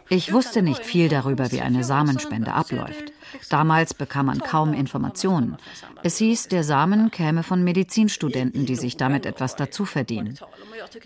Ich 0.09 0.33
wusste 0.33 0.63
nicht 0.63 0.85
viel 0.85 1.09
darüber, 1.09 1.51
wie 1.51 1.61
eine 1.61 1.85
Samenspende 1.85 2.53
abläuft. 2.53 3.13
Damals 3.49 3.95
bekam 3.95 4.27
man 4.27 4.41
kaum 4.41 4.75
Informationen. 4.75 5.57
Es 6.03 6.19
hieß, 6.19 6.49
der 6.49 6.65
Samen 6.65 7.11
käme 7.11 7.43
von 7.43 7.63
Medizinstudenten, 7.63 8.67
die 8.67 8.77
sich 8.77 8.97
damit 8.97 9.27
etwas 9.27 9.57
dazu 9.57 9.85
verdienen. 9.85 10.39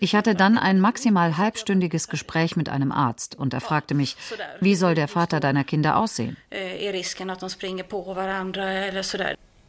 Ich 0.01 0.15
hatte 0.15 0.35
dann 0.35 0.59
ein 0.59 0.81
maximal 0.81 1.37
halbstündiges 1.37 2.09
Gespräch 2.09 2.57
mit 2.57 2.69
einem 2.69 2.93
Arzt 2.93 3.39
und 3.39 3.55
er 3.55 3.61
fragte 3.61 3.95
mich, 3.95 4.17
wie 4.61 4.75
soll 4.75 4.95
der 4.95 5.09
Vater 5.09 5.41
deiner 5.41 5.65
Kinder 5.65 5.97
aussehen? 5.97 6.37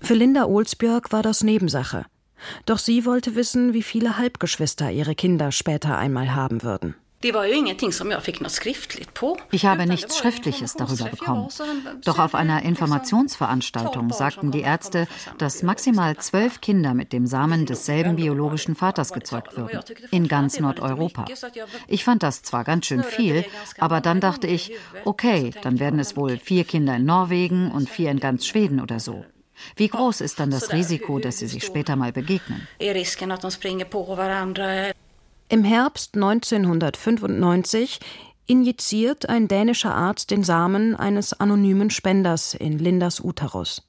Für 0.02 0.14
Linda 0.14 0.46
Olsbjörg 0.46 1.12
war 1.12 1.24
das 1.24 1.44
Nebensache. 1.44 2.06
Doch 2.66 2.78
sie 2.78 3.06
wollte 3.06 3.36
wissen, 3.36 3.74
wie 3.74 3.84
viele 3.84 4.18
Halbgeschwister 4.18 4.92
ihre 4.92 5.16
Kinder 5.16 5.52
später 5.52 5.98
einmal 5.98 6.36
haben 6.36 6.64
würden. 6.64 6.96
Ich 9.52 9.66
habe 9.66 9.88
nichts 9.88 10.18
Schriftliches 10.18 10.74
darüber 10.76 11.06
bekommen. 11.06 11.48
Doch 12.04 12.20
auf 12.20 12.36
einer 12.36 12.62
Informationsveranstaltung 12.62 14.12
sagten 14.12 14.52
die 14.52 14.62
Ärzte, 14.62 15.08
dass 15.40 15.64
maximal 15.64 16.18
zwölf 16.18 16.62
Kinder 16.62 16.94
mit 16.94 17.14
dem 17.14 17.26
Samen 17.26 17.66
desselben 17.66 18.18
biologischen 18.18 18.76
Vaters 18.76 19.12
gezeugt 19.12 19.58
würden, 19.58 19.80
in 20.12 20.28
ganz 20.28 20.60
Nordeuropa. 20.60 21.26
Ich 21.88 22.04
fand 22.04 22.22
das 22.22 22.44
zwar 22.44 22.64
ganz 22.64 22.86
schön 22.86 23.04
viel, 23.04 23.44
aber 23.80 24.02
dann 24.02 24.20
dachte 24.20 24.46
ich, 24.46 24.74
okay, 25.04 25.52
dann 25.64 25.80
werden 25.80 26.00
es 26.00 26.16
wohl 26.16 26.38
vier 26.38 26.64
Kinder 26.64 26.98
in 26.98 27.06
Norwegen 27.06 27.72
und 27.72 27.90
vier 27.90 28.12
in 28.12 28.20
ganz 28.20 28.46
Schweden 28.46 28.80
oder 28.80 29.00
so. 29.00 29.26
Wie 29.76 29.88
groß 29.88 30.22
ist 30.22 30.40
dann 30.40 30.52
das 30.52 30.72
Risiko, 30.72 31.20
dass 31.20 31.40
sie 31.40 31.48
sich 31.48 31.64
später 31.64 31.96
mal 31.96 32.12
begegnen? 32.12 32.68
Im 35.48 35.64
Herbst 35.64 36.16
1995 36.16 38.00
injiziert 38.48 39.30
ein 39.30 39.48
dänischer 39.48 39.94
Arzt 39.94 40.32
den 40.32 40.44
Samen 40.44 40.96
eines 40.96 41.34
anonymen 41.34 41.90
Spenders 41.90 42.54
in 42.54 42.80
Lindas 42.80 43.20
Uterus. 43.20 43.84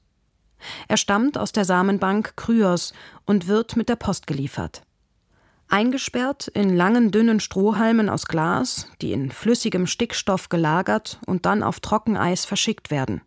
Er 0.87 0.97
stammt 0.97 1.37
aus 1.37 1.51
der 1.51 1.65
Samenbank 1.65 2.35
Kryos 2.35 2.93
und 3.25 3.47
wird 3.47 3.75
mit 3.75 3.89
der 3.89 3.95
Post 3.95 4.27
geliefert. 4.27 4.81
Eingesperrt 5.69 6.47
in 6.47 6.75
langen, 6.75 7.11
dünnen 7.11 7.39
Strohhalmen 7.39 8.09
aus 8.09 8.27
Glas, 8.27 8.87
die 9.01 9.11
in 9.11 9.31
flüssigem 9.31 9.85
Stickstoff 9.85 10.47
gelagert 10.49 11.19
und 11.25 11.45
dann 11.45 11.61
auf 11.61 11.81
Trockeneis 11.81 12.45
verschickt 12.45 12.89
werden. 12.89 13.21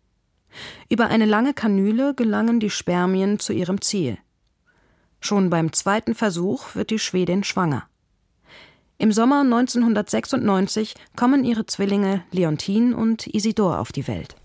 Über 0.89 1.07
eine 1.07 1.25
lange 1.25 1.53
Kanüle 1.53 2.13
gelangen 2.13 2.59
die 2.59 2.69
Spermien 2.69 3.39
zu 3.39 3.53
ihrem 3.53 3.81
Ziel. 3.81 4.17
Schon 5.19 5.49
beim 5.49 5.71
zweiten 5.71 6.15
Versuch 6.15 6.75
wird 6.75 6.89
die 6.89 6.99
Schwedin 6.99 7.43
schwanger. 7.43 7.87
Im 8.97 9.11
Sommer 9.11 9.41
1996 9.41 10.93
kommen 11.15 11.43
ihre 11.43 11.65
Zwillinge 11.65 12.23
Leontin 12.31 12.93
und 12.93 13.27
Isidor 13.27 13.79
auf 13.79 13.91
die 13.91 14.07
Welt. 14.07 14.35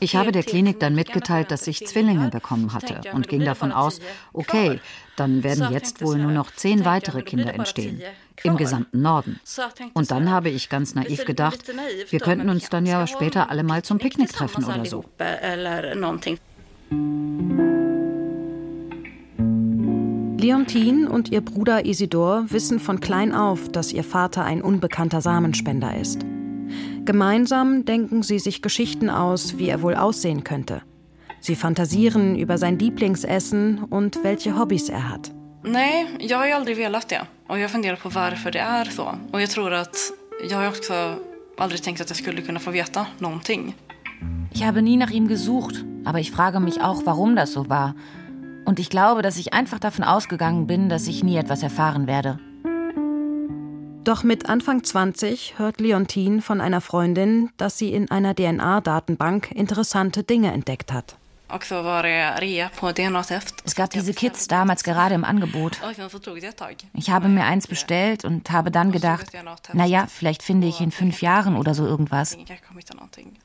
Ich 0.00 0.16
habe 0.16 0.32
der 0.32 0.42
Klinik 0.44 0.78
dann 0.78 0.94
mitgeteilt, 0.94 1.50
dass 1.50 1.66
ich 1.66 1.86
Zwillinge 1.86 2.28
bekommen 2.28 2.72
hatte 2.72 3.00
und 3.12 3.28
ging 3.28 3.44
davon 3.44 3.72
aus, 3.72 4.00
okay, 4.32 4.80
dann 5.16 5.42
werden 5.42 5.72
jetzt 5.72 6.00
wohl 6.02 6.18
nur 6.18 6.32
noch 6.32 6.50
zehn 6.52 6.84
weitere 6.84 7.22
Kinder 7.22 7.54
entstehen, 7.54 8.00
im 8.42 8.56
gesamten 8.56 9.02
Norden. 9.02 9.40
Und 9.94 10.10
dann 10.10 10.30
habe 10.30 10.50
ich 10.50 10.68
ganz 10.68 10.94
naiv 10.94 11.24
gedacht, 11.24 11.64
wir 12.10 12.20
könnten 12.20 12.48
uns 12.48 12.68
dann 12.68 12.86
ja 12.86 13.06
später 13.06 13.50
alle 13.50 13.62
mal 13.62 13.82
zum 13.82 13.98
Picknick 13.98 14.32
treffen 14.32 14.64
oder 14.64 14.84
so. 14.84 15.04
Leontine 20.42 21.08
und 21.08 21.30
ihr 21.30 21.40
Bruder 21.40 21.86
Isidor 21.86 22.46
wissen 22.50 22.80
von 22.80 22.98
klein 22.98 23.32
auf, 23.32 23.68
dass 23.68 23.92
ihr 23.92 24.02
Vater 24.02 24.44
ein 24.44 24.60
unbekannter 24.60 25.20
Samenspender 25.20 25.96
ist. 25.96 26.26
Gemeinsam 27.04 27.84
denken 27.84 28.22
sie 28.22 28.38
sich 28.38 28.60
Geschichten 28.60 29.08
aus, 29.08 29.58
wie 29.58 29.68
er 29.68 29.82
wohl 29.82 29.94
aussehen 29.94 30.42
könnte. 30.42 30.82
Sie 31.40 31.56
fantasieren 31.56 32.36
über 32.36 32.58
sein 32.58 32.78
Lieblingsessen 32.78 33.84
und 33.84 34.22
welche 34.22 34.58
Hobbys 34.58 34.88
er 34.88 35.10
hat. 35.10 35.32
Nej, 35.64 36.16
jag 36.20 36.38
har 36.38 36.48
aldrig 36.48 36.76
velat 36.76 37.08
det. 37.08 37.26
Och 37.46 37.58
jag 37.58 37.70
funderar 37.70 37.96
på 37.96 38.08
varför 38.08 38.50
det 38.50 38.58
är 38.58 38.84
så. 38.84 39.14
Och 39.32 39.42
jag 39.42 39.50
tror 39.50 39.72
att 39.72 39.96
jag 40.50 40.58
har 40.58 40.68
också 40.68 41.16
aldrig 41.58 41.82
tänkt 41.82 42.00
att 42.00 42.10
jag 42.10 42.16
skulle 42.16 42.42
kunna 42.42 42.60
få 42.60 42.70
veta 42.70 43.06
någonting. 43.18 43.74
Ich 44.52 44.62
habe 44.62 44.82
nie 44.82 44.96
nach 44.96 45.10
ihm 45.10 45.28
gesucht, 45.28 45.84
aber 46.04 46.18
ich 46.18 46.30
frage 46.30 46.60
mich 46.60 46.80
auch, 46.80 47.06
warum 47.06 47.36
das 47.36 47.52
so 47.52 47.68
war. 47.68 47.94
Und 48.66 48.78
ich 48.78 48.90
glaube, 48.90 49.22
dass 49.22 49.38
ich 49.38 49.52
einfach 49.52 49.78
davon 49.78 50.04
ausgegangen 50.04 50.66
bin, 50.66 50.88
dass 50.88 51.08
ich 51.08 51.24
nie 51.24 51.36
etwas 51.36 51.62
erfahren 51.62 52.06
werde. 52.06 52.38
Doch 54.04 54.24
mit 54.24 54.48
Anfang 54.48 54.82
20 54.82 55.54
hört 55.58 55.80
Leontine 55.80 56.42
von 56.42 56.60
einer 56.60 56.80
Freundin, 56.80 57.50
dass 57.56 57.78
sie 57.78 57.92
in 57.92 58.10
einer 58.10 58.34
DNA-Datenbank 58.34 59.52
interessante 59.52 60.24
Dinge 60.24 60.52
entdeckt 60.52 60.92
hat. 60.92 61.16
Es 63.64 63.74
gab 63.74 63.90
diese 63.90 64.14
Kits 64.14 64.48
damals 64.48 64.82
gerade 64.82 65.14
im 65.14 65.24
Angebot. 65.24 65.78
Ich 66.94 67.10
habe 67.10 67.28
mir 67.28 67.44
eins 67.44 67.66
bestellt 67.66 68.24
und 68.24 68.50
habe 68.50 68.70
dann 68.70 68.92
gedacht, 68.92 69.26
naja, 69.72 70.06
vielleicht 70.06 70.42
finde 70.42 70.66
ich 70.66 70.80
in 70.80 70.90
fünf 70.90 71.22
Jahren 71.22 71.56
oder 71.56 71.74
so 71.74 71.86
irgendwas. 71.86 72.36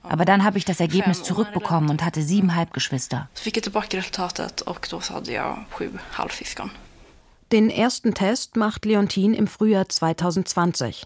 Aber 0.04 0.26
dann 0.26 0.44
habe 0.44 0.58
ich 0.58 0.66
das 0.66 0.80
Ergebnis 0.80 1.24
zurückbekommen 1.24 1.90
und 1.90 2.04
hatte 2.04 2.22
sieben 2.22 2.56
Halbgeschwister. 2.56 3.30
Den 7.52 7.70
ersten 7.70 8.14
Test 8.14 8.58
macht 8.58 8.86
Leontine 8.86 9.38
im 9.38 9.48
Frühjahr 9.48 9.88
2020. 9.88 11.06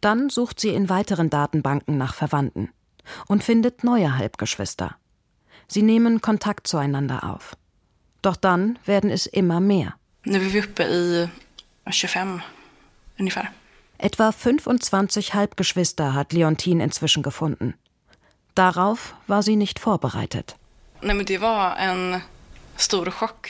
Dann 0.00 0.28
sucht 0.30 0.58
sie 0.58 0.70
in 0.70 0.88
weiteren 0.88 1.30
Datenbanken 1.30 1.96
nach 1.96 2.14
Verwandten 2.14 2.70
und 3.28 3.44
findet 3.44 3.84
neue 3.84 4.16
Halbgeschwister. 4.16 4.96
Sie 5.72 5.82
nehmen 5.82 6.20
Kontakt 6.20 6.66
zueinander 6.66 7.22
auf. 7.22 7.56
Doch 8.22 8.34
dann 8.34 8.76
werden 8.86 9.08
es 9.08 9.26
immer 9.26 9.60
mehr. 9.60 9.94
Etwa 13.96 14.32
25 14.32 15.34
Halbgeschwister 15.34 16.12
hat 16.14 16.32
Leontine 16.32 16.82
inzwischen 16.82 17.22
gefunden. 17.22 17.74
Darauf 18.56 19.14
war 19.28 19.44
sie 19.44 19.54
nicht 19.54 19.78
vorbereitet. 19.78 20.56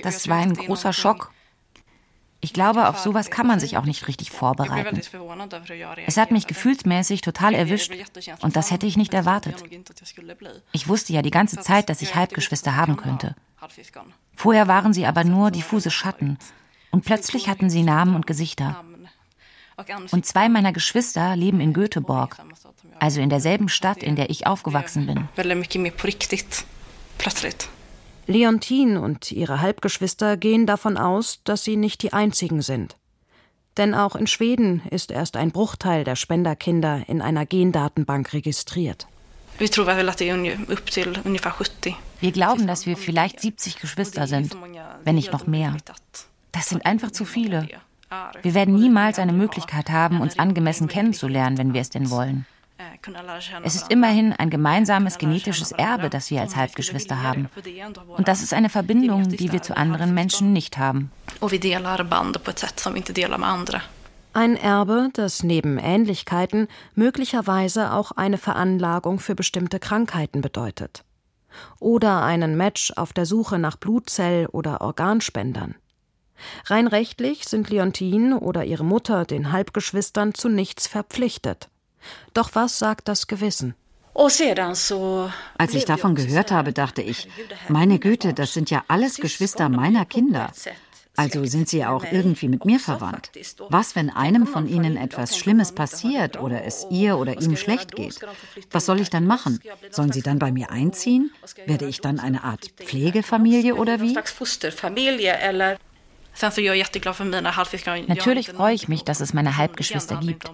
Das 0.02 0.28
war 0.28 0.37
ein 0.37 0.54
großer 0.54 0.92
Schock 0.92 1.33
ich 2.40 2.53
glaube, 2.53 2.88
auf 2.88 2.98
sowas 2.98 3.31
kann 3.31 3.46
man 3.46 3.61
sich 3.61 3.76
auch 3.76 3.85
nicht 3.85 4.09
richtig 4.09 4.31
vorbereiten. 4.31 5.00
Es 6.07 6.16
hat 6.16 6.31
mich 6.31 6.46
gefühlsmäßig 6.46 7.20
total 7.20 7.55
erwischt 7.55 7.92
und 8.40 8.57
das 8.57 8.70
hätte 8.70 8.87
ich 8.87 8.96
nicht 8.96 9.12
erwartet. 9.12 9.62
Ich 10.72 10.88
wusste 10.88 11.12
ja 11.12 11.22
die 11.22 11.31
ganze 11.31 11.59
Zeit, 11.59 11.88
dass 11.90 12.00
ich 12.03 12.14
Halbgeschwister 12.14 12.76
haben 12.76 12.96
könnte. 12.96 13.35
Vorher 14.35 14.68
waren 14.68 14.94
sie 14.94 15.07
aber 15.07 15.24
nur 15.24 15.50
diffuse 15.50 15.90
Schatten 15.90 16.38
und 16.90 17.05
plötzlich 17.05 17.48
hatten 17.48 17.68
sie 17.68 17.83
Namen 17.83 18.14
und 18.14 18.26
Gesichter. 18.26 18.85
Und 20.11 20.26
zwei 20.26 20.48
meiner 20.48 20.72
Geschwister 20.72 21.37
leben 21.37 21.61
in 21.61 21.72
Göteborg, 21.72 22.37
also 22.98 23.20
in 23.20 23.31
derselben 23.31 23.68
Stadt, 23.68 24.03
in 24.03 24.16
der 24.16 24.31
ich 24.31 24.46
aufgewachsen 24.46 25.07
bin. 25.07 25.29
Leontine 28.31 29.01
und 29.01 29.33
ihre 29.33 29.61
Halbgeschwister 29.61 30.37
gehen 30.37 30.64
davon 30.64 30.97
aus, 30.97 31.40
dass 31.45 31.64
sie 31.64 31.77
nicht 31.77 32.03
die 32.03 32.12
einzigen 32.12 32.62
sind. 32.62 32.97
Denn 33.77 33.95
auch 33.95 34.14
in 34.14 34.27
Schweden 34.27 34.83
ist 34.90 35.11
erst 35.11 35.37
ein 35.37 35.51
Bruchteil 35.51 36.05
der 36.05 36.16
Spenderkinder 36.16 37.03
in 37.09 37.23
einer 37.23 37.45
Gendatenbank 37.45 38.33
registriert. 38.33 39.07
Wir 39.59 39.69
glauben, 42.33 42.66
dass 42.66 42.87
wir 42.87 42.97
vielleicht 42.97 43.40
70 43.40 43.81
Geschwister 43.81 44.27
sind, 44.27 44.57
wenn 45.05 45.14
nicht 45.16 45.33
noch 45.33 45.47
mehr. 45.47 45.77
Das 46.53 46.69
sind 46.69 46.87
einfach 46.87 47.11
zu 47.11 47.25
viele. 47.25 47.69
Wir 48.43 48.55
werden 48.55 48.75
niemals 48.75 49.19
eine 49.19 49.33
Möglichkeit 49.33 49.90
haben, 49.90 50.21
uns 50.21 50.38
angemessen 50.38 50.88
kennenzulernen, 50.88 51.59
wenn 51.59 51.75
wir 51.75 51.81
es 51.81 51.90
denn 51.90 52.11
wollen. 52.11 52.47
Es 53.62 53.75
ist 53.75 53.90
immerhin 53.90 54.33
ein 54.33 54.51
gemeinsames 54.51 55.19
genetisches 55.19 55.73
Erbe, 55.73 56.11
das 56.11 56.31
wir 56.31 56.40
als 56.40 56.57
Halbgeschwister 56.57 57.23
haben. 57.23 57.49
Und 58.09 58.29
das 58.29 58.43
ist 58.43 58.55
eine 58.55 58.69
Verbindung, 58.69 59.29
die 59.29 59.53
wir 59.53 59.62
zu 59.62 59.77
anderen 59.77 60.14
Menschen 60.14 60.53
nicht 60.53 60.79
haben. 60.79 61.11
Ein 64.33 64.57
Erbe, 64.57 65.09
das 65.12 65.43
neben 65.43 65.79
Ähnlichkeiten 65.79 66.69
möglicherweise 66.95 67.93
auch 67.93 68.12
eine 68.12 68.38
Veranlagung 68.38 69.19
für 69.19 69.35
bestimmte 69.35 69.81
Krankheiten 69.81 70.40
bedeutet. 70.40 71.05
Oder 71.81 72.23
einen 72.23 72.57
Match 72.57 72.93
auf 72.97 73.12
der 73.12 73.27
Suche 73.27 73.59
nach 73.59 73.77
Blutzell- 73.77 74.47
oder 74.47 74.81
Organspendern. 74.81 75.75
Rein 76.66 76.87
rechtlich 76.87 77.49
sind 77.49 77.71
Leontine 77.71 78.38
oder 78.38 78.64
ihre 78.64 78.85
Mutter 78.85 79.25
den 79.25 79.53
Halbgeschwistern 79.53 80.33
zu 80.33 80.49
nichts 80.49 80.87
verpflichtet. 80.87 81.69
Doch 82.34 82.50
was 82.54 82.78
sagt 82.78 83.08
das 83.08 83.26
Gewissen? 83.26 83.74
Als 85.56 85.74
ich 85.74 85.84
davon 85.84 86.14
gehört 86.14 86.50
habe, 86.50 86.72
dachte 86.72 87.00
ich, 87.02 87.28
meine 87.68 87.98
Güte, 87.98 88.34
das 88.34 88.52
sind 88.52 88.70
ja 88.70 88.84
alles 88.88 89.16
Geschwister 89.16 89.68
meiner 89.68 90.04
Kinder. 90.04 90.50
Also 91.16 91.44
sind 91.44 91.68
sie 91.68 91.84
auch 91.84 92.04
irgendwie 92.10 92.48
mit 92.48 92.64
mir 92.64 92.80
verwandt. 92.80 93.30
Was, 93.68 93.94
wenn 93.94 94.10
einem 94.10 94.46
von 94.46 94.66
ihnen 94.68 94.96
etwas 94.96 95.36
Schlimmes 95.36 95.72
passiert 95.72 96.40
oder 96.40 96.64
es 96.64 96.86
ihr 96.90 97.18
oder 97.18 97.40
ihm 97.40 97.56
schlecht 97.56 97.94
geht? 97.94 98.18
Was 98.70 98.86
soll 98.86 99.00
ich 99.00 99.10
dann 99.10 99.26
machen? 99.26 99.60
Sollen 99.90 100.12
sie 100.12 100.22
dann 100.22 100.38
bei 100.38 100.50
mir 100.50 100.70
einziehen? 100.70 101.30
Werde 101.66 101.86
ich 101.86 102.00
dann 102.00 102.20
eine 102.20 102.44
Art 102.44 102.66
Pflegefamilie 102.76 103.74
oder 103.74 104.00
wie? 104.00 104.16
Natürlich 108.07 108.51
freue 108.51 108.75
ich 108.75 108.88
mich, 108.88 109.05
dass 109.05 109.21
es 109.21 109.35
meine 109.35 109.57
Halbgeschwister 109.57 110.16
gibt. 110.16 110.51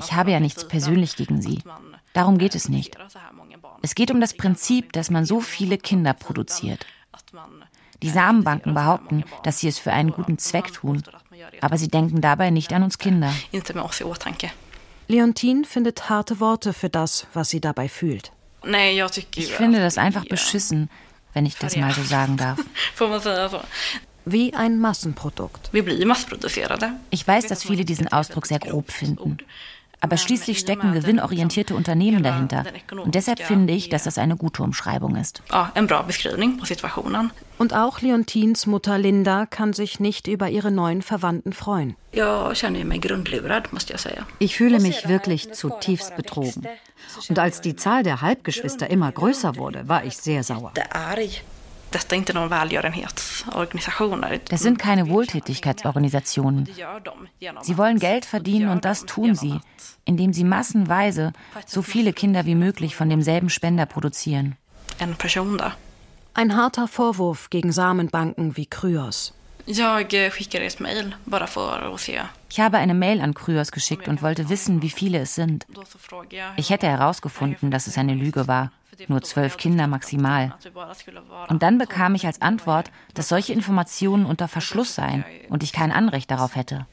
Ich 0.00 0.12
habe 0.12 0.30
ja 0.30 0.40
nichts 0.40 0.68
persönlich 0.68 1.16
gegen 1.16 1.42
sie. 1.42 1.62
Darum 2.12 2.38
geht 2.38 2.54
es 2.54 2.68
nicht. 2.68 2.96
Es 3.82 3.94
geht 3.94 4.10
um 4.10 4.20
das 4.20 4.34
Prinzip, 4.34 4.92
dass 4.92 5.10
man 5.10 5.24
so 5.24 5.40
viele 5.40 5.78
Kinder 5.78 6.14
produziert. 6.14 6.86
Die 8.02 8.10
Samenbanken 8.10 8.74
behaupten, 8.74 9.24
dass 9.42 9.60
sie 9.60 9.68
es 9.68 9.78
für 9.78 9.92
einen 9.92 10.12
guten 10.12 10.38
Zweck 10.38 10.72
tun, 10.72 11.02
aber 11.60 11.78
sie 11.78 11.88
denken 11.88 12.20
dabei 12.20 12.50
nicht 12.50 12.72
an 12.72 12.82
uns 12.82 12.98
Kinder. 12.98 13.32
Leontine 15.08 15.64
findet 15.64 16.10
harte 16.10 16.40
Worte 16.40 16.72
für 16.72 16.90
das, 16.90 17.26
was 17.32 17.48
sie 17.50 17.60
dabei 17.60 17.88
fühlt. 17.88 18.32
Ich 19.36 19.52
finde 19.52 19.78
das 19.78 19.98
einfach 19.98 20.24
beschissen, 20.26 20.90
wenn 21.32 21.46
ich 21.46 21.56
das 21.56 21.76
mal 21.76 21.92
so 21.92 22.02
sagen 22.02 22.36
darf. 22.36 22.58
wie 24.26 24.52
ein 24.54 24.78
Massenprodukt. 24.78 25.70
Ich 27.10 27.26
weiß, 27.26 27.46
dass 27.46 27.62
viele 27.62 27.84
diesen 27.84 28.08
Ausdruck 28.08 28.46
sehr 28.46 28.58
grob 28.58 28.90
finden. 28.90 29.38
Aber 30.00 30.18
schließlich 30.18 30.58
stecken 30.58 30.92
gewinnorientierte 30.92 31.74
Unternehmen 31.74 32.22
dahinter. 32.22 32.64
Und 32.90 33.14
deshalb 33.14 33.40
finde 33.40 33.72
ich, 33.72 33.88
dass 33.88 34.04
das 34.04 34.18
eine 34.18 34.36
gute 34.36 34.62
Umschreibung 34.62 35.16
ist. 35.16 35.42
Und 37.58 37.74
auch 37.74 38.00
Leontins 38.02 38.66
Mutter 38.66 38.98
Linda 38.98 39.46
kann 39.46 39.72
sich 39.72 39.98
nicht 39.98 40.26
über 40.26 40.50
ihre 40.50 40.70
neuen 40.70 41.00
Verwandten 41.00 41.54
freuen. 41.54 41.96
Ich 44.38 44.56
fühle 44.56 44.80
mich 44.80 45.08
wirklich 45.08 45.52
zutiefst 45.52 46.14
betrogen. 46.16 46.66
Und 47.28 47.38
als 47.38 47.62
die 47.62 47.76
Zahl 47.76 48.02
der 48.02 48.20
Halbgeschwister 48.20 48.90
immer 48.90 49.10
größer 49.10 49.56
wurde, 49.56 49.88
war 49.88 50.04
ich 50.04 50.16
sehr 50.18 50.42
sauer. 50.42 50.72
Das 51.90 52.06
sind 54.62 54.78
keine 54.78 55.08
Wohltätigkeitsorganisationen. 55.08 56.68
Sie 57.62 57.78
wollen 57.78 57.98
Geld 57.98 58.24
verdienen 58.24 58.68
und 58.68 58.84
das 58.84 59.06
tun 59.06 59.34
sie, 59.34 59.60
indem 60.04 60.32
sie 60.32 60.44
massenweise 60.44 61.32
so 61.66 61.82
viele 61.82 62.12
Kinder 62.12 62.44
wie 62.44 62.54
möglich 62.54 62.96
von 62.96 63.08
demselben 63.08 63.50
Spender 63.50 63.86
produzieren. 63.86 64.56
Ein 66.34 66.56
harter 66.56 66.88
Vorwurf 66.88 67.50
gegen 67.50 67.72
Samenbanken 67.72 68.56
wie 68.56 68.66
Kryos. 68.66 69.32
Ich 69.68 69.80
habe 69.80 70.06
eine 72.78 72.94
Mail 72.94 73.20
an 73.20 73.34
Kryos 73.34 73.72
geschickt 73.72 74.06
und 74.06 74.22
wollte 74.22 74.48
wissen, 74.48 74.82
wie 74.82 74.90
viele 74.90 75.18
es 75.18 75.34
sind. 75.34 75.66
Ich 76.56 76.70
hätte 76.70 76.86
herausgefunden, 76.86 77.70
dass 77.70 77.86
es 77.86 77.98
eine 77.98 78.14
Lüge 78.14 78.46
war 78.46 78.70
nur 79.08 79.22
zwölf 79.22 79.56
Kinder 79.56 79.86
maximal. 79.86 80.54
Und 81.48 81.62
dann 81.62 81.78
bekam 81.78 82.14
ich 82.14 82.26
als 82.26 82.42
Antwort, 82.42 82.90
dass 83.14 83.28
solche 83.28 83.52
Informationen 83.52 84.26
unter 84.26 84.48
Verschluss 84.48 84.94
seien 84.94 85.24
und 85.48 85.62
ich 85.62 85.72
kein 85.72 85.92
Anrecht 85.92 86.30
darauf 86.30 86.56
hätte. 86.56 86.86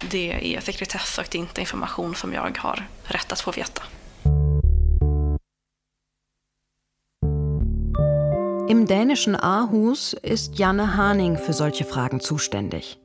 Im 8.70 8.88
dänischen 8.88 9.36
Aarhus 9.36 10.14
ist 10.14 10.58
Janne 10.58 10.96
Haning 10.96 11.38
für 11.38 11.54
solche 11.54 11.84
Fragen 11.84 12.20
zuständig. 12.20 12.98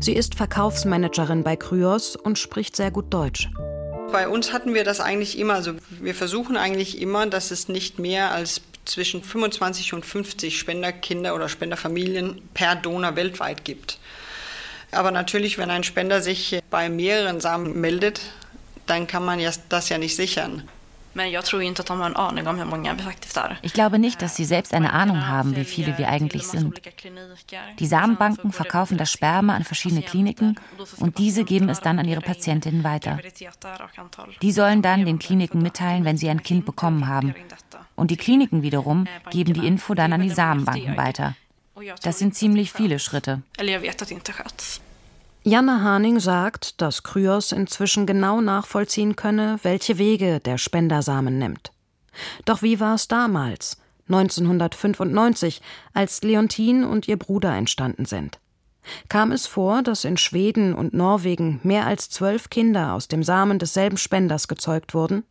Sie 0.00 0.14
ist 0.14 0.34
Verkaufsmanagerin 0.34 1.44
bei 1.44 1.56
Kryos 1.56 2.16
und 2.16 2.38
spricht 2.38 2.76
sehr 2.76 2.90
gut 2.90 3.12
Deutsch. 3.12 3.50
Bei 4.12 4.28
uns 4.28 4.52
hatten 4.52 4.74
wir 4.74 4.84
das 4.84 5.00
eigentlich 5.00 5.38
immer, 5.38 5.54
also 5.54 5.74
wir 5.88 6.14
versuchen 6.14 6.56
eigentlich 6.56 7.00
immer, 7.00 7.26
dass 7.26 7.50
es 7.50 7.68
nicht 7.68 7.98
mehr 7.98 8.30
als 8.30 8.60
zwischen 8.84 9.22
25 9.22 9.94
und 9.94 10.04
50 10.04 10.58
Spenderkinder 10.58 11.34
oder 11.34 11.48
Spenderfamilien 11.48 12.42
per 12.52 12.76
Donor 12.76 13.16
weltweit 13.16 13.64
gibt. 13.64 13.98
Aber 14.90 15.10
natürlich, 15.10 15.56
wenn 15.56 15.70
ein 15.70 15.84
Spender 15.84 16.20
sich 16.20 16.60
bei 16.68 16.90
mehreren 16.90 17.40
Samen 17.40 17.80
meldet, 17.80 18.20
dann 18.86 19.06
kann 19.06 19.24
man 19.24 19.40
das 19.68 19.88
ja 19.88 19.98
nicht 19.98 20.16
sichern. 20.16 20.68
Ich 23.62 23.72
glaube 23.72 23.98
nicht, 23.98 24.22
dass 24.22 24.36
sie 24.36 24.44
selbst 24.44 24.74
eine 24.74 24.92
Ahnung 24.92 25.26
haben, 25.26 25.56
wie 25.56 25.64
viele 25.64 25.98
wir 25.98 26.08
eigentlich 26.08 26.46
sind. 26.46 26.80
Die 27.78 27.86
Samenbanken 27.86 28.52
verkaufen 28.52 28.96
das 28.98 29.10
Sperma 29.10 29.54
an 29.54 29.64
verschiedene 29.64 30.02
Kliniken 30.02 30.56
und 30.98 31.18
diese 31.18 31.44
geben 31.44 31.68
es 31.68 31.80
dann 31.80 31.98
an 31.98 32.08
ihre 32.08 32.20
Patientinnen 32.20 32.84
weiter. 32.84 33.18
Die 34.40 34.52
sollen 34.52 34.82
dann 34.82 35.04
den 35.04 35.18
Kliniken 35.18 35.62
mitteilen, 35.62 36.04
wenn 36.04 36.16
sie 36.16 36.28
ein 36.30 36.42
Kind 36.42 36.64
bekommen 36.64 37.06
haben. 37.06 37.34
Und 37.94 38.10
die 38.10 38.16
Kliniken 38.16 38.62
wiederum 38.62 39.06
geben 39.30 39.54
die 39.54 39.66
Info 39.66 39.94
dann 39.94 40.12
an 40.12 40.22
die 40.22 40.30
Samenbanken 40.30 40.96
weiter. 40.96 41.36
Das 42.02 42.18
sind 42.18 42.34
ziemlich 42.34 42.72
viele 42.72 42.98
Schritte. 42.98 43.42
Janne 45.44 45.82
Haning 45.82 46.20
sagt, 46.20 46.80
dass 46.80 47.02
Kryos 47.02 47.50
inzwischen 47.50 48.06
genau 48.06 48.40
nachvollziehen 48.40 49.16
könne, 49.16 49.58
welche 49.64 49.98
Wege 49.98 50.38
der 50.38 50.56
Spendersamen 50.56 51.36
nimmt. 51.36 51.72
Doch 52.44 52.62
wie 52.62 52.78
war 52.78 52.94
es 52.94 53.08
damals, 53.08 53.76
1995, 54.08 55.60
als 55.94 56.22
Leontine 56.22 56.86
und 56.86 57.08
ihr 57.08 57.18
Bruder 57.18 57.56
entstanden 57.56 58.04
sind? 58.04 58.38
Kam 59.08 59.32
es 59.32 59.48
vor, 59.48 59.82
dass 59.82 60.04
in 60.04 60.16
Schweden 60.16 60.74
und 60.74 60.94
Norwegen 60.94 61.58
mehr 61.64 61.86
als 61.86 62.08
zwölf 62.08 62.48
Kinder 62.48 62.92
aus 62.92 63.08
dem 63.08 63.24
Samen 63.24 63.58
desselben 63.58 63.96
Spenders 63.96 64.46
gezeugt 64.46 64.94
wurden? 64.94 65.24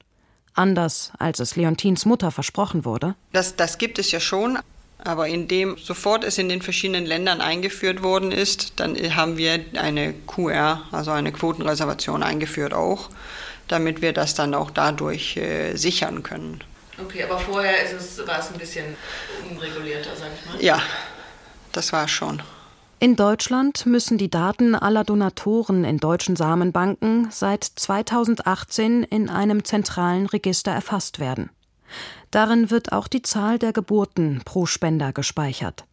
Anders 0.53 1.13
als 1.19 1.39
es 1.39 1.55
Leontins 1.55 2.05
Mutter 2.05 2.31
versprochen 2.31 2.83
wurde? 2.83 3.15
Das, 3.31 3.55
das 3.55 3.77
gibt 3.77 3.97
es 3.97 4.11
ja 4.11 4.19
schon, 4.19 4.59
aber 5.03 5.27
indem 5.27 5.77
sofort 5.77 6.23
es 6.23 6.37
in 6.37 6.49
den 6.49 6.61
verschiedenen 6.61 7.05
Ländern 7.05 7.41
eingeführt 7.41 8.03
worden 8.03 8.31
ist, 8.31 8.79
dann 8.79 8.95
haben 9.15 9.37
wir 9.37 9.63
eine 9.75 10.13
QR, 10.27 10.83
also 10.91 11.11
eine 11.11 11.31
Quotenreservation 11.31 12.23
eingeführt 12.23 12.73
auch, 12.73 13.09
damit 13.67 14.01
wir 14.01 14.13
das 14.13 14.35
dann 14.35 14.53
auch 14.53 14.71
dadurch 14.71 15.37
äh, 15.37 15.75
sichern 15.75 16.23
können. 16.23 16.63
Okay, 17.03 17.23
aber 17.23 17.39
vorher 17.39 17.73
es, 17.83 18.25
war 18.27 18.39
es 18.39 18.51
ein 18.51 18.59
bisschen 18.59 18.95
unregulierter, 19.49 20.11
sag 20.15 20.29
ich 20.39 20.45
mal. 20.45 20.63
Ja, 20.63 20.81
das 21.71 21.91
war 21.93 22.05
es 22.05 22.11
schon. 22.11 22.41
In 22.99 23.15
Deutschland 23.15 23.87
müssen 23.87 24.19
die 24.19 24.29
Daten 24.29 24.75
aller 24.75 25.03
Donatoren 25.03 25.83
in 25.83 25.97
deutschen 25.97 26.35
Samenbanken 26.35 27.29
seit 27.31 27.63
2018 27.63 29.01
in 29.01 29.27
einem 29.27 29.63
zentralen 29.63 30.27
Register 30.27 30.71
erfasst 30.71 31.17
werden. 31.17 31.49
Darin 32.31 32.71
wird 32.71 32.93
auch 32.93 33.07
die 33.09 33.21
Zahl 33.21 33.59
der 33.59 33.73
Geburten 33.73 34.41
pro 34.45 34.65
Spender 34.65 35.11
gespeichert. 35.11 35.83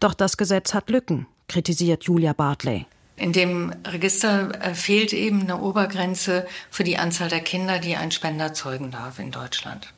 Doch 0.00 0.12
das 0.12 0.36
Gesetz 0.36 0.74
hat 0.74 0.90
Lücken, 0.90 1.26
kritisiert 1.46 2.04
Julia 2.04 2.32
Bartley. 2.32 2.86
In 3.16 3.32
dem 3.32 3.72
Register 3.86 4.50
äh, 4.60 4.74
fehlt 4.74 5.12
eben 5.12 5.42
eine 5.42 5.60
Obergrenze 5.60 6.46
für 6.70 6.84
die 6.84 6.98
Anzahl 6.98 7.28
der 7.28 7.40
Kinder, 7.40 7.78
die 7.78 7.96
ein 7.96 8.10
Spender 8.12 8.54
zeugen 8.54 8.90
darf 8.90 9.18
in 9.18 9.30
Deutschland. 9.30 9.92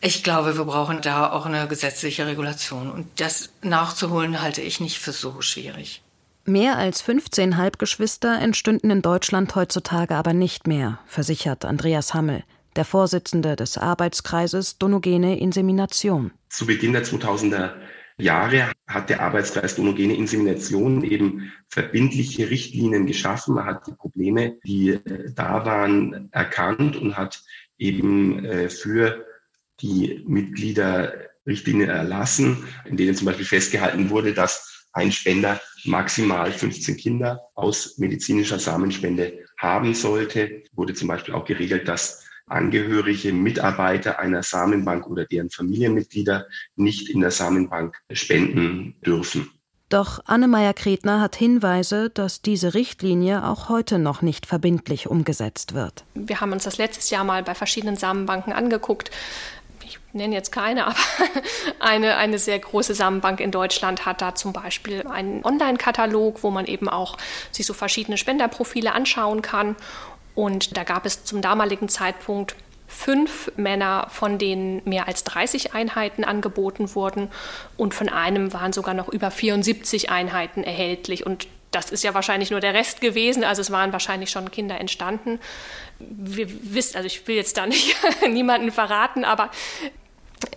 Ich 0.00 0.22
glaube, 0.22 0.58
wir 0.58 0.64
brauchen 0.64 1.00
da 1.00 1.32
auch 1.32 1.46
eine 1.46 1.66
gesetzliche 1.68 2.26
Regulation. 2.26 2.90
Und 2.90 3.08
das 3.18 3.50
nachzuholen 3.62 4.42
halte 4.42 4.60
ich 4.60 4.80
nicht 4.80 4.98
für 4.98 5.12
so 5.12 5.40
schwierig. 5.40 6.02
Mehr 6.44 6.76
als 6.76 7.00
15 7.00 7.56
Halbgeschwister 7.56 8.38
entstünden 8.40 8.90
in 8.90 9.02
Deutschland 9.02 9.54
heutzutage 9.54 10.14
aber 10.14 10.32
nicht 10.32 10.66
mehr, 10.66 10.98
versichert 11.06 11.64
Andreas 11.64 12.14
Hammel 12.14 12.44
der 12.76 12.84
Vorsitzende 12.84 13.56
des 13.56 13.78
Arbeitskreises 13.78 14.78
Donogene 14.78 15.38
Insemination. 15.38 16.32
Zu 16.48 16.66
Beginn 16.66 16.92
der 16.92 17.04
2000er 17.04 17.72
Jahre 18.18 18.72
hat 18.86 19.10
der 19.10 19.20
Arbeitskreis 19.20 19.76
Donogene 19.76 20.14
Insemination 20.14 21.04
eben 21.04 21.52
verbindliche 21.68 22.50
Richtlinien 22.50 23.06
geschaffen. 23.06 23.54
Man 23.54 23.66
hat 23.66 23.86
die 23.86 23.92
Probleme, 23.92 24.56
die 24.64 24.98
da 25.34 25.64
waren, 25.64 26.28
erkannt 26.32 26.96
und 26.96 27.16
hat 27.16 27.42
eben 27.78 28.44
äh, 28.44 28.70
für 28.70 29.24
die 29.80 30.24
Mitglieder 30.26 31.12
Richtlinien 31.46 31.90
erlassen, 31.90 32.66
in 32.86 32.96
denen 32.96 33.14
zum 33.14 33.26
Beispiel 33.26 33.46
festgehalten 33.46 34.10
wurde, 34.10 34.32
dass 34.32 34.86
ein 34.92 35.12
Spender 35.12 35.60
maximal 35.84 36.50
15 36.50 36.96
Kinder 36.96 37.42
aus 37.54 37.98
medizinischer 37.98 38.58
Samenspende 38.58 39.44
haben 39.58 39.94
sollte. 39.94 40.62
Wurde 40.72 40.94
zum 40.94 41.08
Beispiel 41.08 41.34
auch 41.34 41.44
geregelt, 41.44 41.86
dass 41.86 42.25
Angehörige, 42.46 43.32
Mitarbeiter 43.32 44.18
einer 44.18 44.42
Samenbank 44.42 45.06
oder 45.06 45.24
deren 45.24 45.50
Familienmitglieder 45.50 46.46
nicht 46.76 47.10
in 47.10 47.20
der 47.20 47.32
Samenbank 47.32 47.96
spenden 48.12 48.94
dürfen. 49.04 49.50
Doch 49.88 50.20
Annemeyer-Kretner 50.24 51.20
hat 51.20 51.36
Hinweise, 51.36 52.10
dass 52.10 52.42
diese 52.42 52.74
Richtlinie 52.74 53.44
auch 53.44 53.68
heute 53.68 54.00
noch 54.00 54.20
nicht 54.20 54.46
verbindlich 54.46 55.06
umgesetzt 55.06 55.74
wird. 55.74 56.04
Wir 56.14 56.40
haben 56.40 56.52
uns 56.52 56.64
das 56.64 56.76
letztes 56.76 57.10
Jahr 57.10 57.22
mal 57.22 57.44
bei 57.44 57.54
verschiedenen 57.54 57.96
Samenbanken 57.96 58.52
angeguckt. 58.52 59.12
Ich 59.84 60.00
nenne 60.12 60.34
jetzt 60.34 60.50
keine, 60.50 60.86
aber 60.88 60.96
eine, 61.78 62.16
eine 62.16 62.40
sehr 62.40 62.58
große 62.58 62.96
Samenbank 62.96 63.38
in 63.38 63.52
Deutschland 63.52 64.06
hat 64.06 64.22
da 64.22 64.34
zum 64.34 64.52
Beispiel 64.52 65.06
einen 65.06 65.44
Online-Katalog, 65.44 66.42
wo 66.42 66.50
man 66.50 66.66
eben 66.66 66.88
auch 66.88 67.16
sich 67.52 67.64
so 67.64 67.72
verschiedene 67.72 68.16
Spenderprofile 68.16 68.92
anschauen 68.92 69.40
kann. 69.40 69.76
Und 70.36 70.76
da 70.76 70.84
gab 70.84 71.06
es 71.06 71.24
zum 71.24 71.42
damaligen 71.42 71.88
Zeitpunkt 71.88 72.54
fünf 72.86 73.50
Männer, 73.56 74.06
von 74.10 74.38
denen 74.38 74.80
mehr 74.84 75.08
als 75.08 75.24
30 75.24 75.74
Einheiten 75.74 76.22
angeboten 76.22 76.94
wurden. 76.94 77.30
Und 77.76 77.94
von 77.94 78.08
einem 78.08 78.52
waren 78.52 78.72
sogar 78.72 78.94
noch 78.94 79.08
über 79.08 79.32
74 79.32 80.10
Einheiten 80.10 80.62
erhältlich. 80.62 81.26
Und 81.26 81.48
das 81.72 81.90
ist 81.90 82.04
ja 82.04 82.14
wahrscheinlich 82.14 82.50
nur 82.50 82.60
der 82.60 82.74
Rest 82.74 83.00
gewesen. 83.00 83.44
Also 83.44 83.60
es 83.60 83.70
waren 83.70 83.92
wahrscheinlich 83.92 84.30
schon 84.30 84.50
Kinder 84.50 84.78
entstanden. 84.78 85.40
Wir 85.98 86.46
wissen, 86.72 86.96
also 86.96 87.06
ich 87.06 87.26
will 87.26 87.36
jetzt 87.36 87.56
da 87.56 87.66
nicht 87.66 87.96
niemanden 88.28 88.70
verraten, 88.70 89.24
aber 89.24 89.50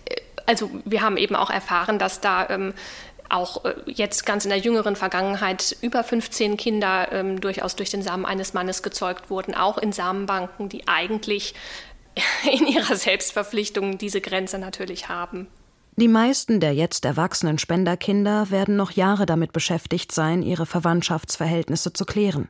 äh, 0.04 0.16
also 0.46 0.70
wir 0.84 1.00
haben 1.02 1.16
eben 1.16 1.36
auch 1.36 1.50
erfahren, 1.50 1.98
dass 1.98 2.20
da 2.20 2.48
ähm, 2.48 2.74
auch 3.30 3.64
äh, 3.64 3.74
jetzt 3.86 4.26
ganz 4.26 4.44
in 4.44 4.50
der 4.50 4.58
jüngeren 4.58 4.96
Vergangenheit 4.96 5.76
über 5.80 6.04
15 6.04 6.56
Kinder 6.56 7.10
ähm, 7.12 7.40
durchaus 7.40 7.76
durch 7.76 7.90
den 7.90 8.02
Samen 8.02 8.26
eines 8.26 8.52
Mannes 8.54 8.82
gezeugt 8.82 9.30
wurden, 9.30 9.54
auch 9.54 9.78
in 9.78 9.92
Samenbanken, 9.92 10.68
die 10.68 10.88
eigentlich 10.88 11.54
in 12.52 12.66
ihrer 12.66 12.96
Selbstverpflichtung 12.96 13.98
diese 13.98 14.20
Grenze 14.20 14.58
natürlich 14.58 15.08
haben. 15.08 15.48
Die 15.96 16.08
meisten 16.08 16.60
der 16.60 16.72
jetzt 16.72 17.04
erwachsenen 17.04 17.58
Spenderkinder 17.58 18.50
werden 18.50 18.76
noch 18.76 18.92
Jahre 18.92 19.26
damit 19.26 19.52
beschäftigt 19.52 20.12
sein, 20.12 20.42
ihre 20.42 20.64
Verwandtschaftsverhältnisse 20.64 21.92
zu 21.92 22.04
klären. 22.04 22.48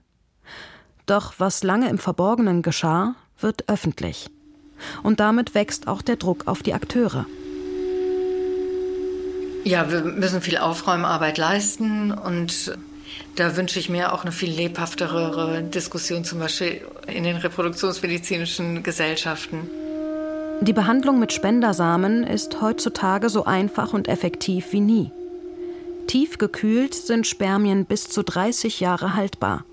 Doch 1.07 1.35
was 1.39 1.65
lange 1.65 1.89
im 1.89 1.99
Verborgenen 1.99 2.63
geschah, 2.63 3.17
wird 3.39 3.69
öffentlich. 3.69 4.31
Und 5.03 5.19
damit 5.19 5.55
wächst 5.55 5.89
auch 5.89 6.03
der 6.03 6.17
Druck 6.17 6.47
auf 6.47 6.63
die 6.63 6.75
Akteure. 6.75 7.27
Ja, 9.65 9.91
wir 9.91 10.03
müssen 10.03 10.41
viel 10.41 10.59
Aufräumarbeit 10.59 11.39
leisten 11.39 12.13
und 12.13 12.77
da 13.37 13.57
wünsche 13.57 13.79
ich 13.79 13.89
mir 13.89 14.13
auch 14.13 14.23
eine 14.23 14.33
viel 14.33 14.51
lebhaftere 14.51 15.63
Diskussion, 15.63 16.25
zum 16.25 16.39
Beispiel 16.39 16.81
in 17.07 17.25
den 17.25 17.37
reproduktionsmedizinischen 17.37 18.83
Gesellschaften. 18.83 19.69
Die 20.63 20.73
Behandlung 20.73 21.19
mit 21.19 21.33
Spendersamen 21.33 22.25
ist 22.25 22.61
heutzutage 22.61 23.31
so 23.31 23.45
einfach 23.45 23.93
und 23.93 24.09
effektiv 24.09 24.73
wie 24.73 24.81
nie. 24.81 25.11
Tief 26.07 26.39
gekühlt 26.39 26.95
sind 26.95 27.27
Spermien 27.27 27.87
bis 27.87 28.09
zu 28.09 28.23
30 28.23 28.81
Jahre 28.81 29.15
haltbar. 29.15 29.65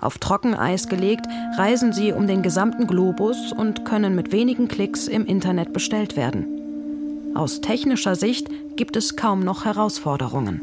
Auf 0.00 0.18
Trockeneis 0.18 0.88
gelegt 0.88 1.26
reisen 1.56 1.92
sie 1.92 2.12
um 2.12 2.26
den 2.26 2.42
gesamten 2.42 2.86
Globus 2.86 3.52
und 3.52 3.84
können 3.84 4.14
mit 4.14 4.32
wenigen 4.32 4.68
Klicks 4.68 5.08
im 5.08 5.26
Internet 5.26 5.72
bestellt 5.72 6.16
werden. 6.16 6.59
Aus 7.34 7.60
technischer 7.60 8.16
Sicht 8.16 8.48
gibt 8.76 8.96
es 8.96 9.16
kaum 9.16 9.40
noch 9.40 9.64
Herausforderungen. 9.64 10.60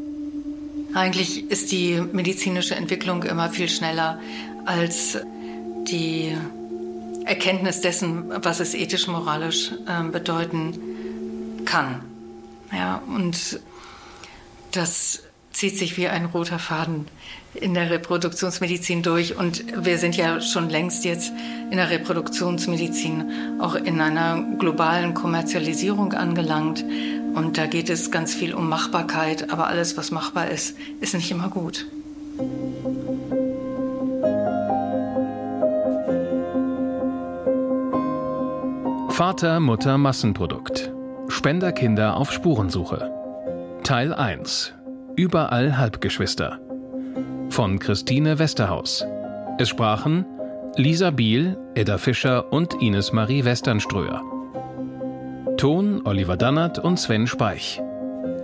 Eigentlich 0.93 1.49
ist 1.49 1.71
die 1.71 2.01
medizinische 2.11 2.75
Entwicklung 2.75 3.23
immer 3.23 3.49
viel 3.49 3.69
schneller 3.69 4.19
als 4.65 5.17
die 5.87 6.35
Erkenntnis 7.25 7.81
dessen, 7.81 8.31
was 8.43 8.59
es 8.59 8.73
ethisch-moralisch 8.73 9.71
äh, 9.85 10.03
bedeuten 10.09 11.63
kann. 11.65 12.01
Ja, 12.71 13.01
und 13.07 13.59
das 14.71 15.23
zieht 15.51 15.77
sich 15.77 15.97
wie 15.97 16.07
ein 16.07 16.25
roter 16.25 16.59
Faden 16.59 17.07
in 17.61 17.73
der 17.73 17.89
Reproduktionsmedizin 17.89 19.03
durch. 19.03 19.37
Und 19.37 19.63
wir 19.85 19.97
sind 19.97 20.15
ja 20.15 20.41
schon 20.41 20.69
längst 20.69 21.05
jetzt 21.05 21.31
in 21.69 21.77
der 21.77 21.89
Reproduktionsmedizin 21.89 23.59
auch 23.59 23.75
in 23.75 23.99
einer 23.99 24.43
globalen 24.57 25.13
Kommerzialisierung 25.13 26.13
angelangt. 26.13 26.83
Und 27.33 27.57
da 27.57 27.65
geht 27.65 27.89
es 27.89 28.11
ganz 28.11 28.33
viel 28.33 28.53
um 28.53 28.69
Machbarkeit. 28.69 29.51
Aber 29.51 29.67
alles, 29.67 29.97
was 29.97 30.11
machbar 30.11 30.49
ist, 30.49 30.77
ist 31.01 31.13
nicht 31.13 31.31
immer 31.31 31.49
gut. 31.49 31.85
Vater, 39.09 39.59
Mutter, 39.59 39.97
Massenprodukt. 39.97 40.93
Spenderkinder 41.27 42.17
auf 42.17 42.31
Spurensuche. 42.31 43.11
Teil 43.83 44.13
1. 44.13 44.73
Überall 45.15 45.77
Halbgeschwister 45.77 46.59
von 47.49 47.79
Christine 47.79 48.39
Westerhaus. 48.39 49.05
Es 49.59 49.69
sprachen 49.69 50.25
Lisa 50.75 51.09
Biel, 51.09 51.57
Edda 51.75 51.97
Fischer 51.97 52.51
und 52.51 52.81
Ines 52.81 53.11
Marie 53.11 53.43
Westernströer. 53.45 54.21
Ton 55.57 56.01
Oliver 56.05 56.37
Dannert 56.37 56.79
und 56.79 56.99
Sven 56.99 57.25
Speich. 57.25 57.81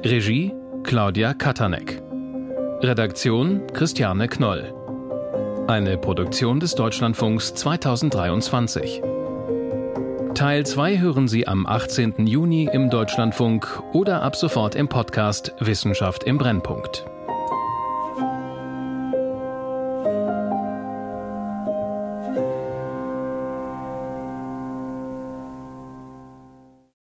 Regie 0.04 0.54
Claudia 0.84 1.34
Katanek. 1.34 2.02
Redaktion 2.82 3.62
Christiane 3.74 4.28
Knoll. 4.28 4.74
Eine 5.68 5.98
Produktion 5.98 6.60
des 6.60 6.76
Deutschlandfunks 6.76 7.54
2023. 7.54 9.02
Teil 10.34 10.66
2 10.66 11.00
hören 11.00 11.28
Sie 11.28 11.48
am 11.48 11.68
18. 11.68 12.26
Juni 12.26 12.68
im 12.74 12.90
Deutschlandfunk 12.90 13.82
oder 13.94 14.24
ab 14.24 14.36
sofort 14.36 14.74
im 14.74 14.90
Podcast 14.90 15.54
Wissenschaft 15.60 16.24
im 16.24 16.40
Brennpunkt. 16.40 17.06